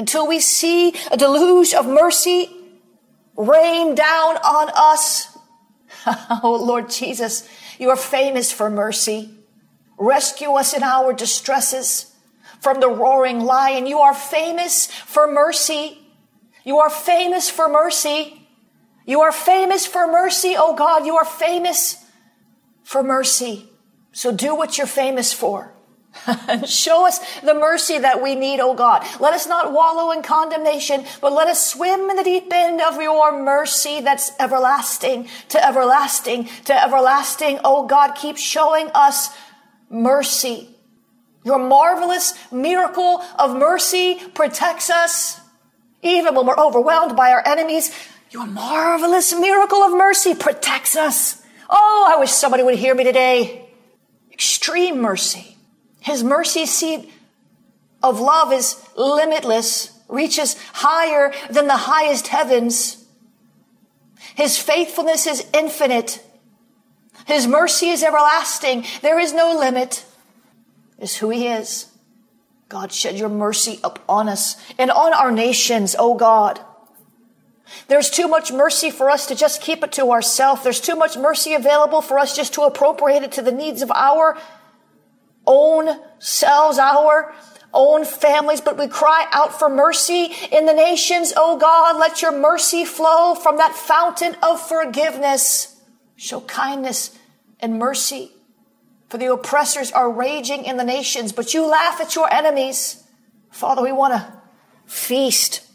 until 0.00 0.26
we 0.26 0.40
see 0.40 0.94
a 1.12 1.16
deluge 1.16 1.74
of 1.74 1.86
mercy 1.86 2.50
rain 3.36 3.94
down 3.94 4.36
on 4.38 4.70
us 4.74 5.30
oh, 6.42 6.62
Lord 6.64 6.90
Jesus, 6.90 7.48
you 7.78 7.90
are 7.90 7.96
famous 7.96 8.52
for 8.52 8.70
mercy. 8.70 9.30
Rescue 9.98 10.52
us 10.52 10.72
in 10.72 10.82
our 10.82 11.12
distresses 11.12 12.14
from 12.60 12.80
the 12.80 12.88
roaring 12.88 13.40
lion. 13.40 13.86
You 13.86 13.98
are 14.00 14.14
famous 14.14 14.86
for 14.86 15.30
mercy. 15.30 15.98
You 16.64 16.78
are 16.78 16.90
famous 16.90 17.50
for 17.50 17.68
mercy. 17.68 18.46
You 19.06 19.20
are 19.20 19.32
famous 19.32 19.86
for 19.86 20.06
mercy, 20.06 20.54
oh 20.56 20.74
God. 20.74 21.04
You 21.06 21.16
are 21.16 21.24
famous 21.24 21.96
for 22.82 23.02
mercy. 23.02 23.68
So 24.12 24.32
do 24.32 24.54
what 24.54 24.78
you're 24.78 24.86
famous 24.86 25.32
for. 25.32 25.69
Show 26.66 27.06
us 27.06 27.20
the 27.40 27.54
mercy 27.54 27.98
that 27.98 28.22
we 28.22 28.34
need, 28.34 28.60
O 28.60 28.74
God. 28.74 29.06
Let 29.20 29.32
us 29.32 29.46
not 29.46 29.72
wallow 29.72 30.10
in 30.12 30.22
condemnation, 30.22 31.04
but 31.20 31.32
let 31.32 31.48
us 31.48 31.72
swim 31.72 32.10
in 32.10 32.16
the 32.16 32.24
deep 32.24 32.52
end 32.52 32.80
of 32.80 33.00
your 33.00 33.42
mercy 33.42 34.00
that's 34.00 34.32
everlasting 34.38 35.28
to 35.50 35.64
everlasting 35.64 36.48
to 36.64 36.82
everlasting. 36.82 37.60
O 37.64 37.86
God, 37.86 38.14
keep 38.14 38.36
showing 38.36 38.88
us 38.94 39.30
mercy. 39.88 40.76
Your 41.44 41.58
marvelous 41.58 42.34
miracle 42.52 43.22
of 43.38 43.56
mercy 43.56 44.20
protects 44.34 44.90
us 44.90 45.40
even 46.02 46.34
when 46.34 46.46
we're 46.46 46.58
overwhelmed 46.58 47.16
by 47.16 47.30
our 47.30 47.46
enemies. 47.46 47.92
Your 48.30 48.46
marvelous 48.46 49.32
miracle 49.32 49.82
of 49.82 49.92
mercy 49.92 50.34
protects 50.34 50.96
us. 50.96 51.42
Oh, 51.68 52.12
I 52.12 52.18
wish 52.18 52.30
somebody 52.30 52.62
would 52.62 52.78
hear 52.78 52.94
me 52.94 53.04
today. 53.04 53.68
Extreme 54.32 55.00
mercy 55.00 55.56
his 56.00 56.24
mercy 56.24 56.66
seat 56.66 57.10
of 58.02 58.20
love 58.20 58.52
is 58.52 58.82
limitless, 58.96 59.98
reaches 60.08 60.56
higher 60.72 61.32
than 61.50 61.66
the 61.66 61.76
highest 61.76 62.28
heavens. 62.28 63.04
His 64.34 64.58
faithfulness 64.58 65.26
is 65.26 65.46
infinite. 65.52 66.24
His 67.26 67.46
mercy 67.46 67.90
is 67.90 68.02
everlasting. 68.02 68.84
There 69.02 69.18
is 69.18 69.32
no 69.32 69.56
limit. 69.56 70.04
Is 70.98 71.16
who 71.16 71.30
he 71.30 71.46
is. 71.46 71.86
God, 72.68 72.92
shed 72.92 73.18
your 73.18 73.28
mercy 73.28 73.80
upon 73.82 74.28
us 74.28 74.56
and 74.78 74.90
on 74.90 75.12
our 75.12 75.32
nations, 75.32 75.96
O 75.98 76.14
God. 76.14 76.60
There's 77.88 78.10
too 78.10 78.28
much 78.28 78.52
mercy 78.52 78.90
for 78.90 79.10
us 79.10 79.26
to 79.26 79.34
just 79.34 79.60
keep 79.60 79.82
it 79.82 79.92
to 79.92 80.10
ourselves. 80.10 80.62
There's 80.62 80.80
too 80.80 80.96
much 80.96 81.16
mercy 81.16 81.54
available 81.54 82.02
for 82.02 82.18
us 82.18 82.34
just 82.34 82.54
to 82.54 82.62
appropriate 82.62 83.22
it 83.22 83.32
to 83.32 83.42
the 83.42 83.52
needs 83.52 83.82
of 83.82 83.90
our 83.90 84.38
own 85.50 85.98
selves, 86.20 86.78
our 86.78 87.34
own 87.74 88.04
families, 88.04 88.60
but 88.60 88.78
we 88.78 88.86
cry 88.86 89.26
out 89.32 89.58
for 89.58 89.68
mercy 89.68 90.32
in 90.52 90.66
the 90.66 90.72
nations. 90.72 91.32
Oh 91.36 91.58
God, 91.58 91.98
let 91.98 92.22
your 92.22 92.32
mercy 92.32 92.84
flow 92.84 93.34
from 93.34 93.56
that 93.56 93.74
fountain 93.74 94.36
of 94.42 94.66
forgiveness. 94.66 95.80
Show 96.16 96.40
kindness 96.42 97.18
and 97.58 97.78
mercy. 97.78 98.32
For 99.08 99.18
the 99.18 99.32
oppressors 99.32 99.90
are 99.90 100.10
raging 100.10 100.64
in 100.64 100.76
the 100.76 100.84
nations, 100.84 101.32
but 101.32 101.52
you 101.52 101.66
laugh 101.66 102.00
at 102.00 102.14
your 102.14 102.32
enemies. 102.32 103.02
Father, 103.50 103.82
we 103.82 103.90
want 103.90 104.14
to 104.14 104.32
feast 104.86 105.66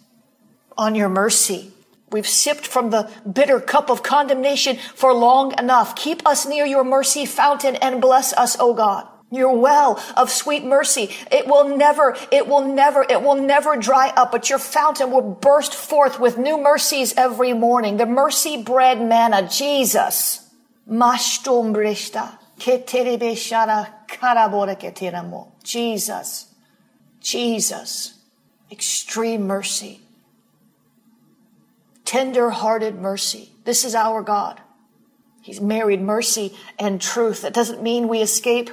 on 0.78 0.96
your 0.96 1.10
mercy. 1.10 1.74
We've 2.12 2.28
sipped 2.28 2.66
from 2.66 2.92
the 2.92 3.12
bitter 3.30 3.60
cup 3.60 3.90
of 3.90 4.04
condemnation 4.04 4.78
for 4.94 5.14
long 5.14 5.58
enough. 5.60 5.98
Keep 5.98 6.26
us 6.26 6.46
near 6.46 6.66
your 6.66 6.86
mercy 6.86 7.26
fountain 7.26 7.76
and 7.76 8.00
bless 8.00 8.32
us, 8.34 8.56
O 8.58 8.74
God 8.74 9.08
your 9.36 9.56
well 9.58 10.02
of 10.18 10.30
sweet 10.30 10.64
mercy. 10.64 11.10
It 11.32 11.48
will 11.48 11.78
never, 11.78 12.16
it 12.32 12.48
will 12.48 12.66
never, 12.66 13.06
it 13.08 13.22
will 13.22 13.36
never 13.36 13.76
dry 13.76 14.10
up, 14.10 14.32
but 14.32 14.50
your 14.50 14.60
fountain 14.60 15.12
will 15.12 15.22
burst 15.22 15.76
forth 15.76 16.20
with 16.20 16.38
new 16.38 16.58
mercies 16.62 17.14
every 17.16 17.54
morning. 17.54 17.98
The 17.98 18.06
mercy 18.06 18.62
bread 18.62 19.02
manna, 19.02 19.48
Jesus. 19.48 20.50
Jesus. 25.64 26.54
Jesus. 27.22 28.20
Extreme 28.72 29.48
mercy. 29.48 30.02
Tender 32.06 32.52
hearted 32.52 32.96
mercy. 32.96 33.52
This 33.64 33.84
is 33.84 33.96
our 33.96 34.22
God. 34.22 34.62
He's 35.42 35.60
married 35.60 36.02
mercy 36.02 36.56
and 36.80 37.02
truth. 37.02 37.42
That 37.42 37.54
doesn't 37.54 37.82
mean 37.82 38.08
we 38.08 38.22
escape 38.22 38.70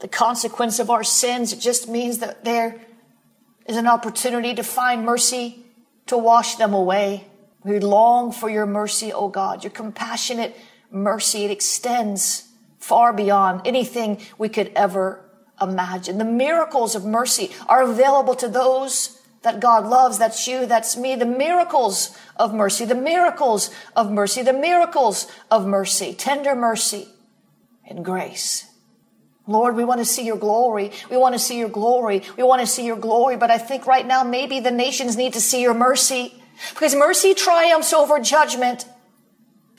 the 0.00 0.08
consequence 0.08 0.78
of 0.78 0.90
our 0.90 1.04
sins. 1.04 1.52
It 1.52 1.60
just 1.60 1.88
means 1.88 2.18
that 2.18 2.44
there 2.44 2.80
is 3.66 3.76
an 3.76 3.86
opportunity 3.86 4.54
to 4.54 4.62
find 4.62 5.04
mercy 5.04 5.64
to 6.06 6.16
wash 6.16 6.56
them 6.56 6.72
away. 6.72 7.26
We 7.64 7.80
long 7.80 8.32
for 8.32 8.48
your 8.48 8.66
mercy, 8.66 9.12
O 9.12 9.28
God, 9.28 9.64
your 9.64 9.70
compassionate 9.70 10.56
mercy. 10.90 11.44
It 11.44 11.50
extends 11.50 12.48
far 12.78 13.12
beyond 13.12 13.66
anything 13.66 14.20
we 14.38 14.48
could 14.48 14.72
ever 14.74 15.24
imagine. 15.60 16.18
The 16.18 16.24
miracles 16.24 16.94
of 16.94 17.04
mercy 17.04 17.50
are 17.68 17.82
available 17.82 18.34
to 18.36 18.48
those 18.48 19.20
that 19.42 19.60
God 19.60 19.86
loves. 19.86 20.18
That's 20.18 20.46
you. 20.46 20.66
That's 20.66 20.96
me. 20.96 21.16
The 21.16 21.26
miracles 21.26 22.16
of 22.36 22.54
mercy, 22.54 22.84
the 22.84 22.94
miracles 22.94 23.70
of 23.96 24.10
mercy, 24.10 24.42
the 24.42 24.52
miracles 24.52 25.26
of 25.50 25.66
mercy, 25.66 26.14
tender 26.14 26.54
mercy 26.54 27.08
and 27.86 28.04
grace. 28.04 28.67
Lord, 29.48 29.74
we 29.74 29.84
want 29.84 29.98
to 30.00 30.04
see 30.04 30.24
your 30.24 30.36
glory. 30.36 30.92
We 31.10 31.16
want 31.16 31.34
to 31.34 31.38
see 31.38 31.58
your 31.58 31.68
glory. 31.68 32.22
We 32.36 32.44
want 32.44 32.60
to 32.60 32.66
see 32.66 32.86
your 32.86 32.96
glory. 32.96 33.36
But 33.36 33.50
I 33.50 33.58
think 33.58 33.86
right 33.86 34.06
now 34.06 34.22
maybe 34.22 34.60
the 34.60 34.70
nations 34.70 35.16
need 35.16 35.32
to 35.32 35.40
see 35.40 35.60
your 35.60 35.74
mercy 35.74 36.32
because 36.70 36.94
mercy 36.94 37.34
triumphs 37.34 37.92
over 37.92 38.20
judgment. 38.20 38.84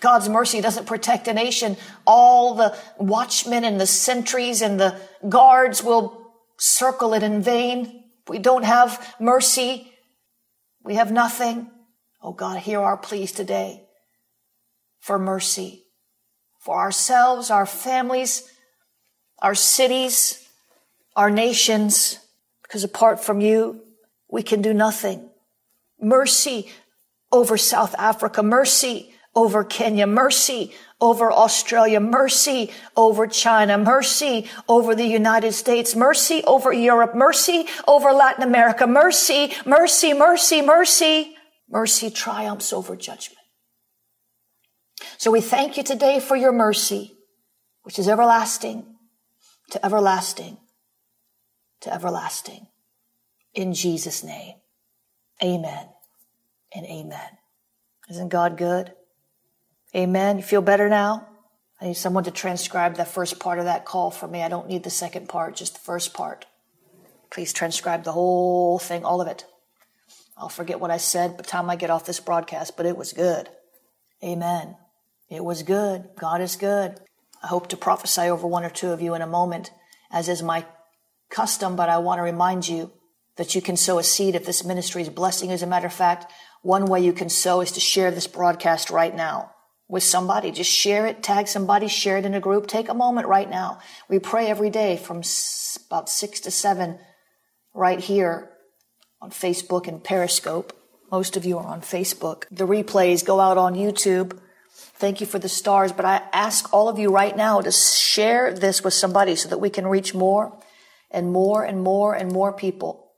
God's 0.01 0.27
mercy 0.27 0.59
doesn't 0.59 0.87
protect 0.87 1.27
a 1.27 1.33
nation. 1.33 1.77
All 2.05 2.55
the 2.55 2.77
watchmen 2.97 3.63
and 3.63 3.79
the 3.79 3.85
sentries 3.85 4.61
and 4.61 4.79
the 4.79 4.99
guards 5.27 5.83
will 5.83 6.33
circle 6.57 7.13
it 7.13 7.23
in 7.23 7.41
vain. 7.41 8.03
We 8.27 8.39
don't 8.39 8.65
have 8.65 9.15
mercy. 9.19 9.93
We 10.83 10.95
have 10.95 11.11
nothing. 11.11 11.69
Oh 12.21 12.33
God, 12.33 12.57
hear 12.57 12.81
our 12.81 12.97
pleas 12.97 13.31
today 13.31 13.87
for 14.99 15.17
mercy 15.17 15.85
for 16.59 16.77
ourselves, 16.77 17.49
our 17.49 17.65
families, 17.65 18.51
our 19.41 19.55
cities, 19.55 20.47
our 21.15 21.29
nations, 21.29 22.19
because 22.63 22.83
apart 22.83 23.23
from 23.23 23.41
you, 23.41 23.81
we 24.29 24.43
can 24.43 24.61
do 24.61 24.73
nothing. 24.73 25.29
Mercy 25.99 26.69
over 27.31 27.57
South 27.57 27.95
Africa, 27.97 28.43
mercy 28.43 29.13
over 29.35 29.63
Kenya, 29.63 30.07
mercy 30.07 30.73
over 30.99 31.31
Australia, 31.31 31.99
mercy 31.99 32.71
over 32.95 33.27
China, 33.27 33.77
mercy 33.77 34.49
over 34.67 34.95
the 34.95 35.05
United 35.05 35.53
States, 35.53 35.95
mercy 35.95 36.43
over 36.45 36.73
Europe, 36.73 37.15
mercy 37.15 37.67
over 37.87 38.11
Latin 38.11 38.43
America, 38.43 38.85
mercy, 38.85 39.53
mercy, 39.65 40.13
mercy, 40.13 40.61
mercy. 40.61 41.35
Mercy 41.71 42.09
triumphs 42.09 42.73
over 42.73 42.95
judgment. 42.95 43.37
So 45.17 45.29
we 45.29 45.39
thank 45.39 45.77
you 45.77 45.83
today 45.83 46.19
for 46.19 46.35
your 46.35 46.51
mercy, 46.51 47.15
which 47.83 47.99
is 47.99 48.09
everlasting 48.09 48.88
to 49.71 49.85
everlasting 49.85 50.57
to 51.81 51.93
everlasting. 51.93 52.67
In 53.53 53.73
Jesus' 53.73 54.23
name. 54.23 54.55
Amen 55.43 55.87
and 56.75 56.85
amen. 56.85 57.37
Isn't 58.09 58.29
God 58.29 58.57
good? 58.57 58.93
Amen. 59.95 60.37
You 60.37 60.43
feel 60.43 60.61
better 60.61 60.89
now? 60.89 61.27
I 61.81 61.85
need 61.85 61.95
someone 61.95 62.25
to 62.25 62.31
transcribe 62.31 62.95
the 62.95 63.05
first 63.05 63.39
part 63.39 63.57
of 63.57 63.65
that 63.65 63.85
call 63.85 64.11
for 64.11 64.27
me. 64.27 64.43
I 64.43 64.49
don't 64.49 64.67
need 64.67 64.83
the 64.83 64.89
second 64.89 65.29
part, 65.29 65.55
just 65.55 65.75
the 65.75 65.79
first 65.79 66.13
part. 66.13 66.45
Please 67.31 67.53
transcribe 67.53 68.03
the 68.03 68.11
whole 68.11 68.79
thing, 68.79 69.05
all 69.05 69.21
of 69.21 69.27
it. 69.27 69.45
I'll 70.37 70.49
forget 70.49 70.79
what 70.79 70.91
I 70.91 70.97
said 70.97 71.31
by 71.31 71.37
the 71.37 71.43
time 71.43 71.69
I 71.69 71.75
get 71.75 71.89
off 71.89 72.05
this 72.05 72.19
broadcast, 72.19 72.75
but 72.75 72.85
it 72.85 72.97
was 72.97 73.13
good. 73.13 73.49
Amen. 74.23 74.75
It 75.29 75.43
was 75.43 75.63
good. 75.63 76.09
God 76.17 76.41
is 76.41 76.55
good. 76.55 76.99
I 77.41 77.47
hope 77.47 77.69
to 77.69 77.77
prophesy 77.77 78.23
over 78.23 78.47
one 78.47 78.63
or 78.63 78.69
two 78.69 78.91
of 78.91 79.01
you 79.01 79.13
in 79.13 79.21
a 79.21 79.27
moment, 79.27 79.71
as 80.11 80.29
is 80.29 80.43
my 80.43 80.65
custom, 81.29 81.75
but 81.75 81.89
I 81.89 81.97
want 81.99 82.19
to 82.19 82.23
remind 82.23 82.67
you 82.67 82.91
that 83.37 83.55
you 83.55 83.61
can 83.61 83.77
sow 83.77 83.99
a 83.99 84.03
seed 84.03 84.35
if 84.35 84.45
this 84.45 84.65
ministry 84.65 85.01
is 85.01 85.09
blessing. 85.09 85.51
As 85.51 85.61
a 85.61 85.67
matter 85.67 85.87
of 85.87 85.93
fact, 85.93 86.31
one 86.61 86.85
way 86.85 87.01
you 87.01 87.13
can 87.13 87.29
sow 87.29 87.61
is 87.61 87.71
to 87.71 87.79
share 87.79 88.11
this 88.11 88.27
broadcast 88.27 88.89
right 88.89 89.15
now 89.15 89.51
with 89.87 90.03
somebody. 90.03 90.51
Just 90.51 90.71
share 90.71 91.07
it, 91.07 91.23
tag 91.23 91.47
somebody, 91.47 91.87
share 91.87 92.17
it 92.17 92.25
in 92.25 92.33
a 92.33 92.39
group. 92.39 92.67
Take 92.67 92.89
a 92.89 92.93
moment 92.93 93.27
right 93.27 93.49
now. 93.49 93.79
We 94.09 94.19
pray 94.19 94.47
every 94.47 94.69
day 94.69 94.97
from 94.97 95.21
about 95.87 96.09
six 96.09 96.41
to 96.41 96.51
seven 96.51 96.99
right 97.73 97.99
here 97.99 98.51
on 99.21 99.31
Facebook 99.31 99.87
and 99.87 100.03
Periscope. 100.03 100.73
Most 101.11 101.37
of 101.37 101.45
you 101.45 101.57
are 101.57 101.65
on 101.65 101.81
Facebook. 101.81 102.43
The 102.51 102.67
replays 102.67 103.25
go 103.25 103.39
out 103.39 103.57
on 103.57 103.73
YouTube. 103.73 104.37
Thank 104.79 105.21
you 105.21 105.27
for 105.27 105.39
the 105.39 105.49
stars, 105.49 105.91
but 105.91 106.05
I 106.05 106.21
ask 106.33 106.73
all 106.73 106.89
of 106.89 106.99
you 106.99 107.11
right 107.11 107.35
now 107.35 107.61
to 107.61 107.71
share 107.71 108.53
this 108.53 108.83
with 108.83 108.93
somebody 108.93 109.35
so 109.35 109.49
that 109.49 109.59
we 109.59 109.69
can 109.69 109.87
reach 109.87 110.13
more 110.13 110.59
and 111.11 111.31
more 111.31 111.63
and 111.63 111.81
more 111.81 112.13
and 112.13 112.31
more 112.31 112.53
people. 112.53 113.11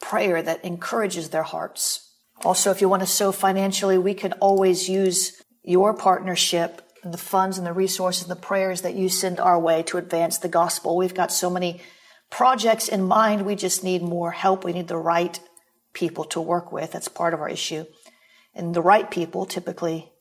Prayer 0.00 0.42
that 0.42 0.64
encourages 0.64 1.30
their 1.30 1.42
hearts. 1.42 2.12
Also, 2.44 2.70
if 2.70 2.80
you 2.80 2.88
want 2.88 3.02
to 3.02 3.06
sow 3.06 3.32
financially, 3.32 3.98
we 3.98 4.14
can 4.14 4.32
always 4.34 4.88
use 4.88 5.42
your 5.62 5.94
partnership 5.94 6.82
and 7.02 7.12
the 7.12 7.18
funds 7.18 7.58
and 7.58 7.66
the 7.66 7.72
resources 7.72 8.22
and 8.22 8.30
the 8.30 8.40
prayers 8.40 8.82
that 8.82 8.94
you 8.94 9.08
send 9.08 9.40
our 9.40 9.58
way 9.58 9.82
to 9.84 9.98
advance 9.98 10.38
the 10.38 10.48
gospel. 10.48 10.96
We've 10.96 11.14
got 11.14 11.32
so 11.32 11.50
many 11.50 11.80
projects 12.30 12.88
in 12.88 13.02
mind. 13.02 13.46
We 13.46 13.56
just 13.56 13.82
need 13.82 14.02
more 14.02 14.30
help. 14.30 14.64
We 14.64 14.72
need 14.72 14.88
the 14.88 14.96
right 14.96 15.38
people 15.92 16.24
to 16.24 16.40
work 16.40 16.72
with. 16.72 16.92
That's 16.92 17.08
part 17.08 17.34
of 17.34 17.40
our 17.40 17.48
issue. 17.48 17.84
And 18.54 18.74
the 18.74 18.82
right 18.82 19.10
people 19.10 19.46
typically 19.46 20.12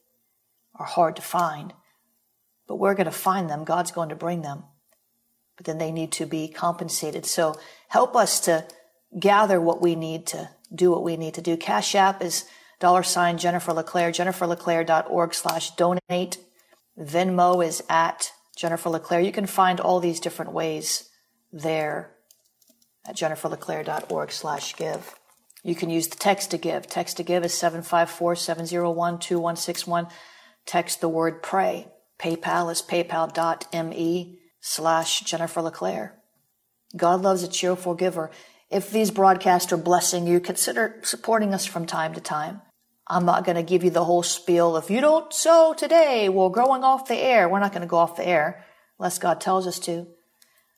are 0.78 0.86
hard 0.86 1.16
to 1.16 1.22
find, 1.22 1.74
but 2.68 2.76
we're 2.76 2.96
going 2.96 3.06
to 3.06 3.12
find 3.12 3.50
them. 3.50 3.64
God's 3.64 3.92
going 3.92 4.10
to 4.10 4.16
bring 4.16 4.42
them. 4.42 4.64
But 5.56 5.66
then 5.66 5.78
they 5.78 5.92
need 5.92 6.12
to 6.14 6.26
be 6.26 6.48
compensated. 6.48 7.26
So 7.26 7.56
help 7.88 8.16
us 8.16 8.40
to 8.42 8.66
gather 9.20 9.60
what 9.60 9.82
we 9.82 9.96
need 9.96 10.28
to 10.28 10.50
do 10.74 10.92
what 10.92 11.04
we 11.04 11.18
need 11.18 11.34
to 11.36 11.42
do. 11.42 11.58
Cash 11.58 11.96
App 11.96 12.22
is 12.22 12.46
dollar 12.80 13.04
sign 13.04 13.38
Jennifer 13.38 13.74
LeClaire, 13.74 14.12
jenniferleclaire.org 14.12 15.34
slash 15.34 15.72
donate. 15.72 16.38
Venmo 17.00 17.66
is 17.66 17.84
at 17.90 18.32
Jennifer 18.56 18.90
LeClaire. 18.90 19.22
You 19.22 19.32
can 19.32 19.46
find 19.46 19.80
all 19.80 20.00
these 20.00 20.20
different 20.20 20.52
ways 20.52 21.10
there 21.52 22.12
at 23.08 23.16
jenniferleclaire.org 23.16 24.32
slash 24.32 24.76
give. 24.76 25.16
You 25.64 25.76
can 25.76 25.90
use 25.90 26.08
the 26.08 26.18
text 26.18 26.52
to 26.52 26.58
give. 26.58 26.88
Text 26.88 27.18
to 27.18 27.24
give 27.24 27.44
is 27.44 27.54
754 27.54 28.36
701 28.36 29.20
2161 29.20 30.08
text 30.68 31.02
the 31.02 31.10
word 31.10 31.42
pray. 31.42 31.88
PayPal 32.20 32.72
is 32.72 32.82
paypal.me 32.82 34.40
slash 34.60 35.22
Jennifer 35.22 35.62
LeClaire. 35.62 36.20
God 36.96 37.22
loves 37.22 37.44
a 37.44 37.48
cheerful 37.48 37.96
giver. 37.96 38.30
If 38.70 38.92
these 38.92 39.12
broadcasts 39.12 39.72
are 39.72 39.78
blessing 39.78 40.28
you, 40.28 40.40
consider 40.40 41.00
supporting 41.04 41.54
us 41.54 41.66
from 41.66 41.86
time 41.86 42.14
to 42.14 42.22
time. 42.22 42.62
I'm 43.08 43.26
not 43.26 43.46
going 43.46 43.56
to 43.56 43.64
give 43.64 43.84
you 43.84 43.90
the 43.90 44.04
whole 44.04 44.24
spiel. 44.24 44.76
If 44.76 44.90
you 44.90 45.00
don't 45.00 45.34
sow 45.34 45.74
today, 45.74 46.28
we're 46.28 46.50
going 46.50 46.84
off 46.84 47.08
the 47.08 47.16
air. 47.16 47.48
We're 47.48 47.60
not 47.60 47.72
going 47.72 47.82
to 47.82 47.88
go 47.88 47.98
off 47.98 48.18
the 48.18 48.28
air 48.28 48.66
unless 49.00 49.20
God 49.20 49.40
tells 49.40 49.66
us 49.66 49.80
to. 49.80 50.08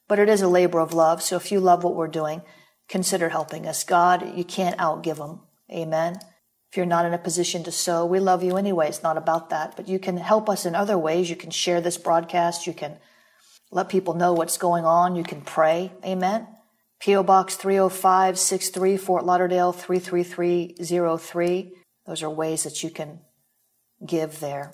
But 0.07 0.19
it 0.19 0.29
is 0.29 0.41
a 0.41 0.47
labor 0.47 0.79
of 0.79 0.93
love. 0.93 1.23
So 1.23 1.35
if 1.37 1.51
you 1.51 1.59
love 1.59 1.83
what 1.83 1.95
we're 1.95 2.07
doing, 2.07 2.43
consider 2.87 3.29
helping 3.29 3.65
us. 3.65 3.83
God, 3.83 4.37
you 4.37 4.43
can't 4.43 4.77
outgive 4.77 5.17
them. 5.17 5.41
Amen. 5.71 6.17
If 6.71 6.77
you're 6.77 6.85
not 6.85 7.05
in 7.05 7.13
a 7.13 7.17
position 7.17 7.63
to 7.63 7.71
sow, 7.71 8.05
we 8.05 8.19
love 8.19 8.43
you 8.43 8.55
anyway. 8.55 8.89
It's 8.89 9.01
not 9.01 9.17
about 9.17 9.49
that, 9.49 9.75
but 9.75 9.87
you 9.87 9.97
can 9.97 10.17
help 10.17 10.47
us 10.49 10.67
in 10.67 10.75
other 10.75 10.99
ways. 10.99 11.27
You 11.29 11.35
can 11.35 11.49
share 11.49 11.81
this 11.81 11.97
broadcast. 11.97 12.67
You 12.67 12.73
can 12.73 12.99
let 13.71 13.89
people 13.89 14.13
know 14.13 14.33
what's 14.33 14.57
going 14.57 14.85
on. 14.85 15.15
You 15.15 15.23
can 15.23 15.41
pray. 15.41 15.91
Amen. 16.05 16.45
P.O. 16.99 17.23
Box 17.23 17.55
30563, 17.55 18.97
Fort 18.97 19.25
Lauderdale 19.25 19.71
33303. 19.71 21.73
Those 22.05 22.21
are 22.23 22.29
ways 22.29 22.63
that 22.63 22.83
you 22.83 22.91
can 22.91 23.21
give 24.05 24.39
there. 24.39 24.73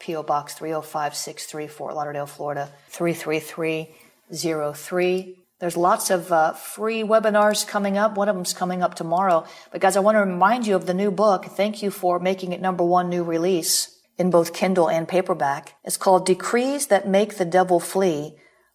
P.O. 0.00 0.22
Box 0.24 0.52
30563, 0.54 1.68
Fort 1.68 1.94
Lauderdale, 1.94 2.26
Florida 2.26 2.68
33303. 2.90 5.38
There's 5.62 5.76
lots 5.76 6.10
of 6.10 6.32
uh, 6.32 6.54
free 6.54 7.04
webinars 7.04 7.64
coming 7.64 7.96
up. 7.96 8.16
One 8.16 8.28
of 8.28 8.34
them's 8.34 8.52
coming 8.52 8.82
up 8.82 8.96
tomorrow. 8.96 9.46
But 9.70 9.80
guys, 9.80 9.96
I 9.96 10.00
want 10.00 10.16
to 10.16 10.22
remind 10.22 10.66
you 10.66 10.74
of 10.74 10.86
the 10.86 10.92
new 10.92 11.12
book. 11.12 11.44
Thank 11.44 11.84
you 11.84 11.92
for 11.92 12.18
making 12.18 12.52
it 12.52 12.60
number 12.60 12.82
one 12.82 13.08
new 13.08 13.22
release 13.22 13.96
in 14.18 14.28
both 14.28 14.54
Kindle 14.54 14.90
and 14.90 15.06
paperback. 15.06 15.76
It's 15.84 15.96
called 15.96 16.26
Decrees 16.26 16.88
That 16.88 17.06
Make 17.06 17.36
the 17.36 17.44
Devil 17.44 17.78
Flee, 17.78 18.34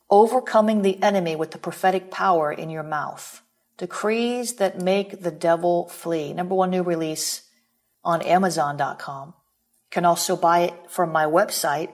Overcoming 0.09 0.81
the 0.81 1.03
Enemy 1.03 1.35
with 1.35 1.51
the 1.51 1.57
Prophetic 1.57 2.09
Power 2.09 2.53
in 2.53 2.69
Your 2.69 2.83
Mouth. 2.83 3.41
Decrees 3.77 4.53
That 4.53 4.79
Make 4.79 5.23
the 5.23 5.31
Devil 5.31 5.89
Flee. 5.89 6.31
Number 6.31 6.55
one 6.55 6.69
new 6.69 6.83
release 6.83 7.49
on 8.01 8.21
Amazon.com. 8.21 9.27
You 9.27 9.91
can 9.91 10.05
also 10.05 10.37
buy 10.37 10.59
it 10.59 10.73
from 10.87 11.11
my 11.11 11.25
website 11.25 11.89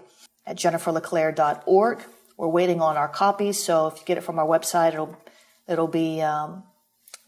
at 0.45 0.57
jenniferleclaire.org 0.57 2.03
we're 2.43 2.49
waiting 2.49 2.81
on 2.81 2.97
our 2.97 3.07
copies, 3.07 3.63
so 3.63 3.87
if 3.87 3.97
you 3.97 4.05
get 4.05 4.17
it 4.17 4.23
from 4.25 4.37
our 4.37 4.45
website, 4.45 4.89
it'll 4.89 5.17
it'll 5.65 5.87
be 5.87 6.21
um, 6.21 6.63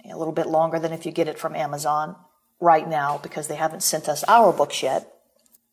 a 0.03 0.17
little 0.17 0.33
bit 0.33 0.45
longer 0.45 0.77
than 0.77 0.91
if 0.91 1.05
you 1.05 1.13
get 1.13 1.29
it 1.29 1.39
from 1.39 1.55
Amazon 1.55 2.17
right 2.59 2.85
now 2.85 3.17
because 3.23 3.47
they 3.47 3.55
haven't 3.55 3.81
sent 3.81 4.09
us 4.09 4.25
our 4.27 4.51
books 4.51 4.83
yet. 4.83 5.07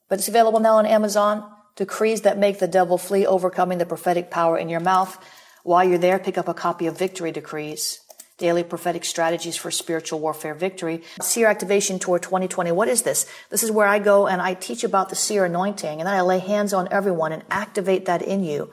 But 0.08 0.20
it's 0.20 0.28
available 0.28 0.60
now 0.60 0.76
on 0.76 0.86
Amazon. 0.86 1.44
decrees 1.74 2.20
that 2.20 2.38
make 2.38 2.60
the 2.60 2.68
devil 2.68 2.96
flee, 2.98 3.26
overcoming 3.26 3.78
the 3.78 3.84
prophetic 3.84 4.30
power 4.30 4.56
in 4.56 4.68
your 4.68 4.78
mouth. 4.78 5.18
While 5.64 5.88
you're 5.88 5.98
there, 5.98 6.20
pick 6.20 6.38
up 6.38 6.46
a 6.46 6.54
copy 6.54 6.86
of 6.86 6.96
Victory 6.96 7.32
Decrees. 7.32 7.98
Daily 8.38 8.62
prophetic 8.62 9.04
strategies 9.04 9.56
for 9.56 9.72
spiritual 9.72 10.20
warfare 10.20 10.54
victory. 10.54 11.02
Seer 11.20 11.48
Activation 11.48 11.98
Tour 11.98 12.20
2020. 12.20 12.70
What 12.70 12.86
is 12.86 13.02
this? 13.02 13.26
This 13.50 13.64
is 13.64 13.72
where 13.72 13.88
I 13.88 13.98
go 13.98 14.28
and 14.28 14.40
I 14.40 14.54
teach 14.54 14.84
about 14.84 15.08
the 15.08 15.16
seer 15.16 15.44
anointing 15.44 15.98
and 15.98 16.06
then 16.06 16.14
I 16.14 16.20
lay 16.20 16.38
hands 16.38 16.72
on 16.72 16.86
everyone 16.92 17.32
and 17.32 17.42
activate 17.50 18.04
that 18.04 18.22
in 18.22 18.44
you. 18.44 18.70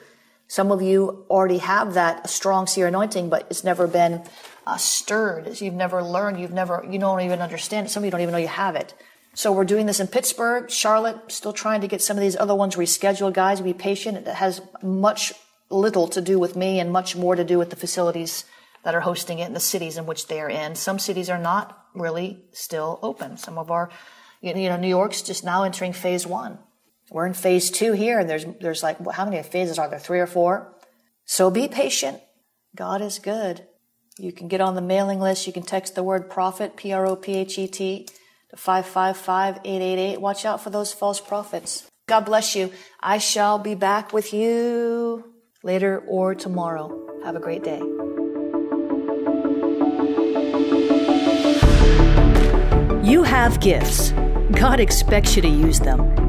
Some 0.50 0.72
of 0.72 0.82
you 0.82 1.26
already 1.30 1.60
have 1.60 1.94
that 1.94 2.28
strong 2.28 2.66
seer 2.66 2.88
anointing, 2.88 3.30
but 3.30 3.46
it's 3.52 3.64
never 3.64 3.86
been 3.86 4.24
uh, 4.66 4.78
stirred. 4.78 5.62
You've 5.62 5.76
never 5.76 6.02
learned. 6.04 6.40
You've 6.40 6.52
never, 6.52 6.84
you 6.90 6.98
don't 6.98 7.22
even 7.22 7.40
understand. 7.40 7.92
Some 7.92 8.02
of 8.02 8.06
you 8.06 8.12
don't 8.12 8.22
even 8.22 8.32
know 8.32 8.40
you 8.40 8.48
have 8.48 8.76
it. 8.76 8.96
So 9.36 9.52
we're 9.52 9.64
doing 9.64 9.86
this 9.86 10.00
in 10.00 10.08
Pittsburgh, 10.08 10.70
Charlotte, 10.72 11.32
still 11.32 11.54
trying 11.54 11.82
to 11.82 11.88
get 11.88 12.02
some 12.02 12.18
of 12.18 12.22
these 12.22 12.36
other 12.36 12.56
ones 12.56 12.76
rescheduled. 12.76 13.34
Guys, 13.34 13.62
be 13.62 13.74
patient. 13.74 14.18
It 14.18 14.28
has 14.28 14.60
much 14.82 15.34
little 15.70 16.08
to 16.08 16.20
do 16.20 16.40
with 16.40 16.56
me 16.56 16.80
and 16.80 16.92
much 16.92 17.16
more 17.16 17.36
to 17.36 17.44
do 17.44 17.60
with 17.60 17.70
the 17.70 17.76
facilities 17.76 18.44
that 18.84 18.96
are 18.96 19.02
hosting 19.02 19.38
it 19.38 19.44
and 19.44 19.56
the 19.56 19.60
cities 19.60 19.98
in 19.98 20.08
which 20.08 20.28
they 20.28 20.42
are 20.42 20.50
in. 20.50 20.74
Some 20.74 20.98
cities 20.98 21.30
are 21.30 21.38
not 21.38 21.86
really 21.94 22.44
still 22.54 22.98
open. 23.04 23.38
Some 23.38 23.60
of 23.60 23.70
our, 23.70 23.92
you 24.42 24.54
know, 24.56 24.78
New 24.78 24.88
York's 24.88 25.22
just 25.22 25.44
now 25.44 25.62
entering 25.62 25.94
phase 25.94 26.26
one. 26.26 26.58
We're 27.12 27.26
in 27.26 27.34
phase 27.34 27.72
two 27.72 27.94
here, 27.94 28.20
and 28.20 28.30
there's 28.30 28.46
there's 28.62 28.84
like 28.84 28.98
how 29.12 29.26
many 29.26 29.42
phases 29.44 29.80
are 29.80 29.90
there? 29.90 30.00
Three 30.00 30.20
or 30.20 30.28
four. 30.28 30.76
So 31.26 31.50
be 31.50 31.68
patient. 31.68 32.22
God 32.76 33.02
is 33.02 33.20
good. 33.20 33.66
You 34.18 34.32
can 34.32 34.48
get 34.48 34.62
on 34.62 34.76
the 34.76 34.82
mailing 34.82 35.20
list. 35.20 35.48
You 35.48 35.54
can 35.54 35.64
text 35.64 35.96
the 35.96 36.04
word 36.04 36.30
prophet, 36.30 36.76
P 36.76 36.92
R 36.92 37.06
O 37.08 37.16
P 37.16 37.36
H 37.36 37.58
E 37.58 37.68
T, 37.68 38.08
to 38.50 38.58
555 38.58 39.58
888. 39.64 40.22
Watch 40.22 40.46
out 40.46 40.62
for 40.62 40.70
those 40.70 40.94
false 40.94 41.20
prophets. 41.20 41.88
God 42.08 42.26
bless 42.26 42.56
you. 42.56 42.72
I 43.00 43.18
shall 43.18 43.60
be 43.60 43.76
back 43.76 44.14
with 44.14 44.34
you 44.34 45.34
later 45.64 46.04
or 46.08 46.36
tomorrow. 46.36 47.08
Have 47.24 47.36
a 47.36 47.40
great 47.40 47.64
day. 47.64 47.80
You 53.08 53.24
have 53.24 53.60
gifts. 53.60 54.12
God 54.52 54.80
expects 54.80 55.36
you 55.36 55.42
to 55.42 55.48
use 55.48 55.80
them. 55.80 56.29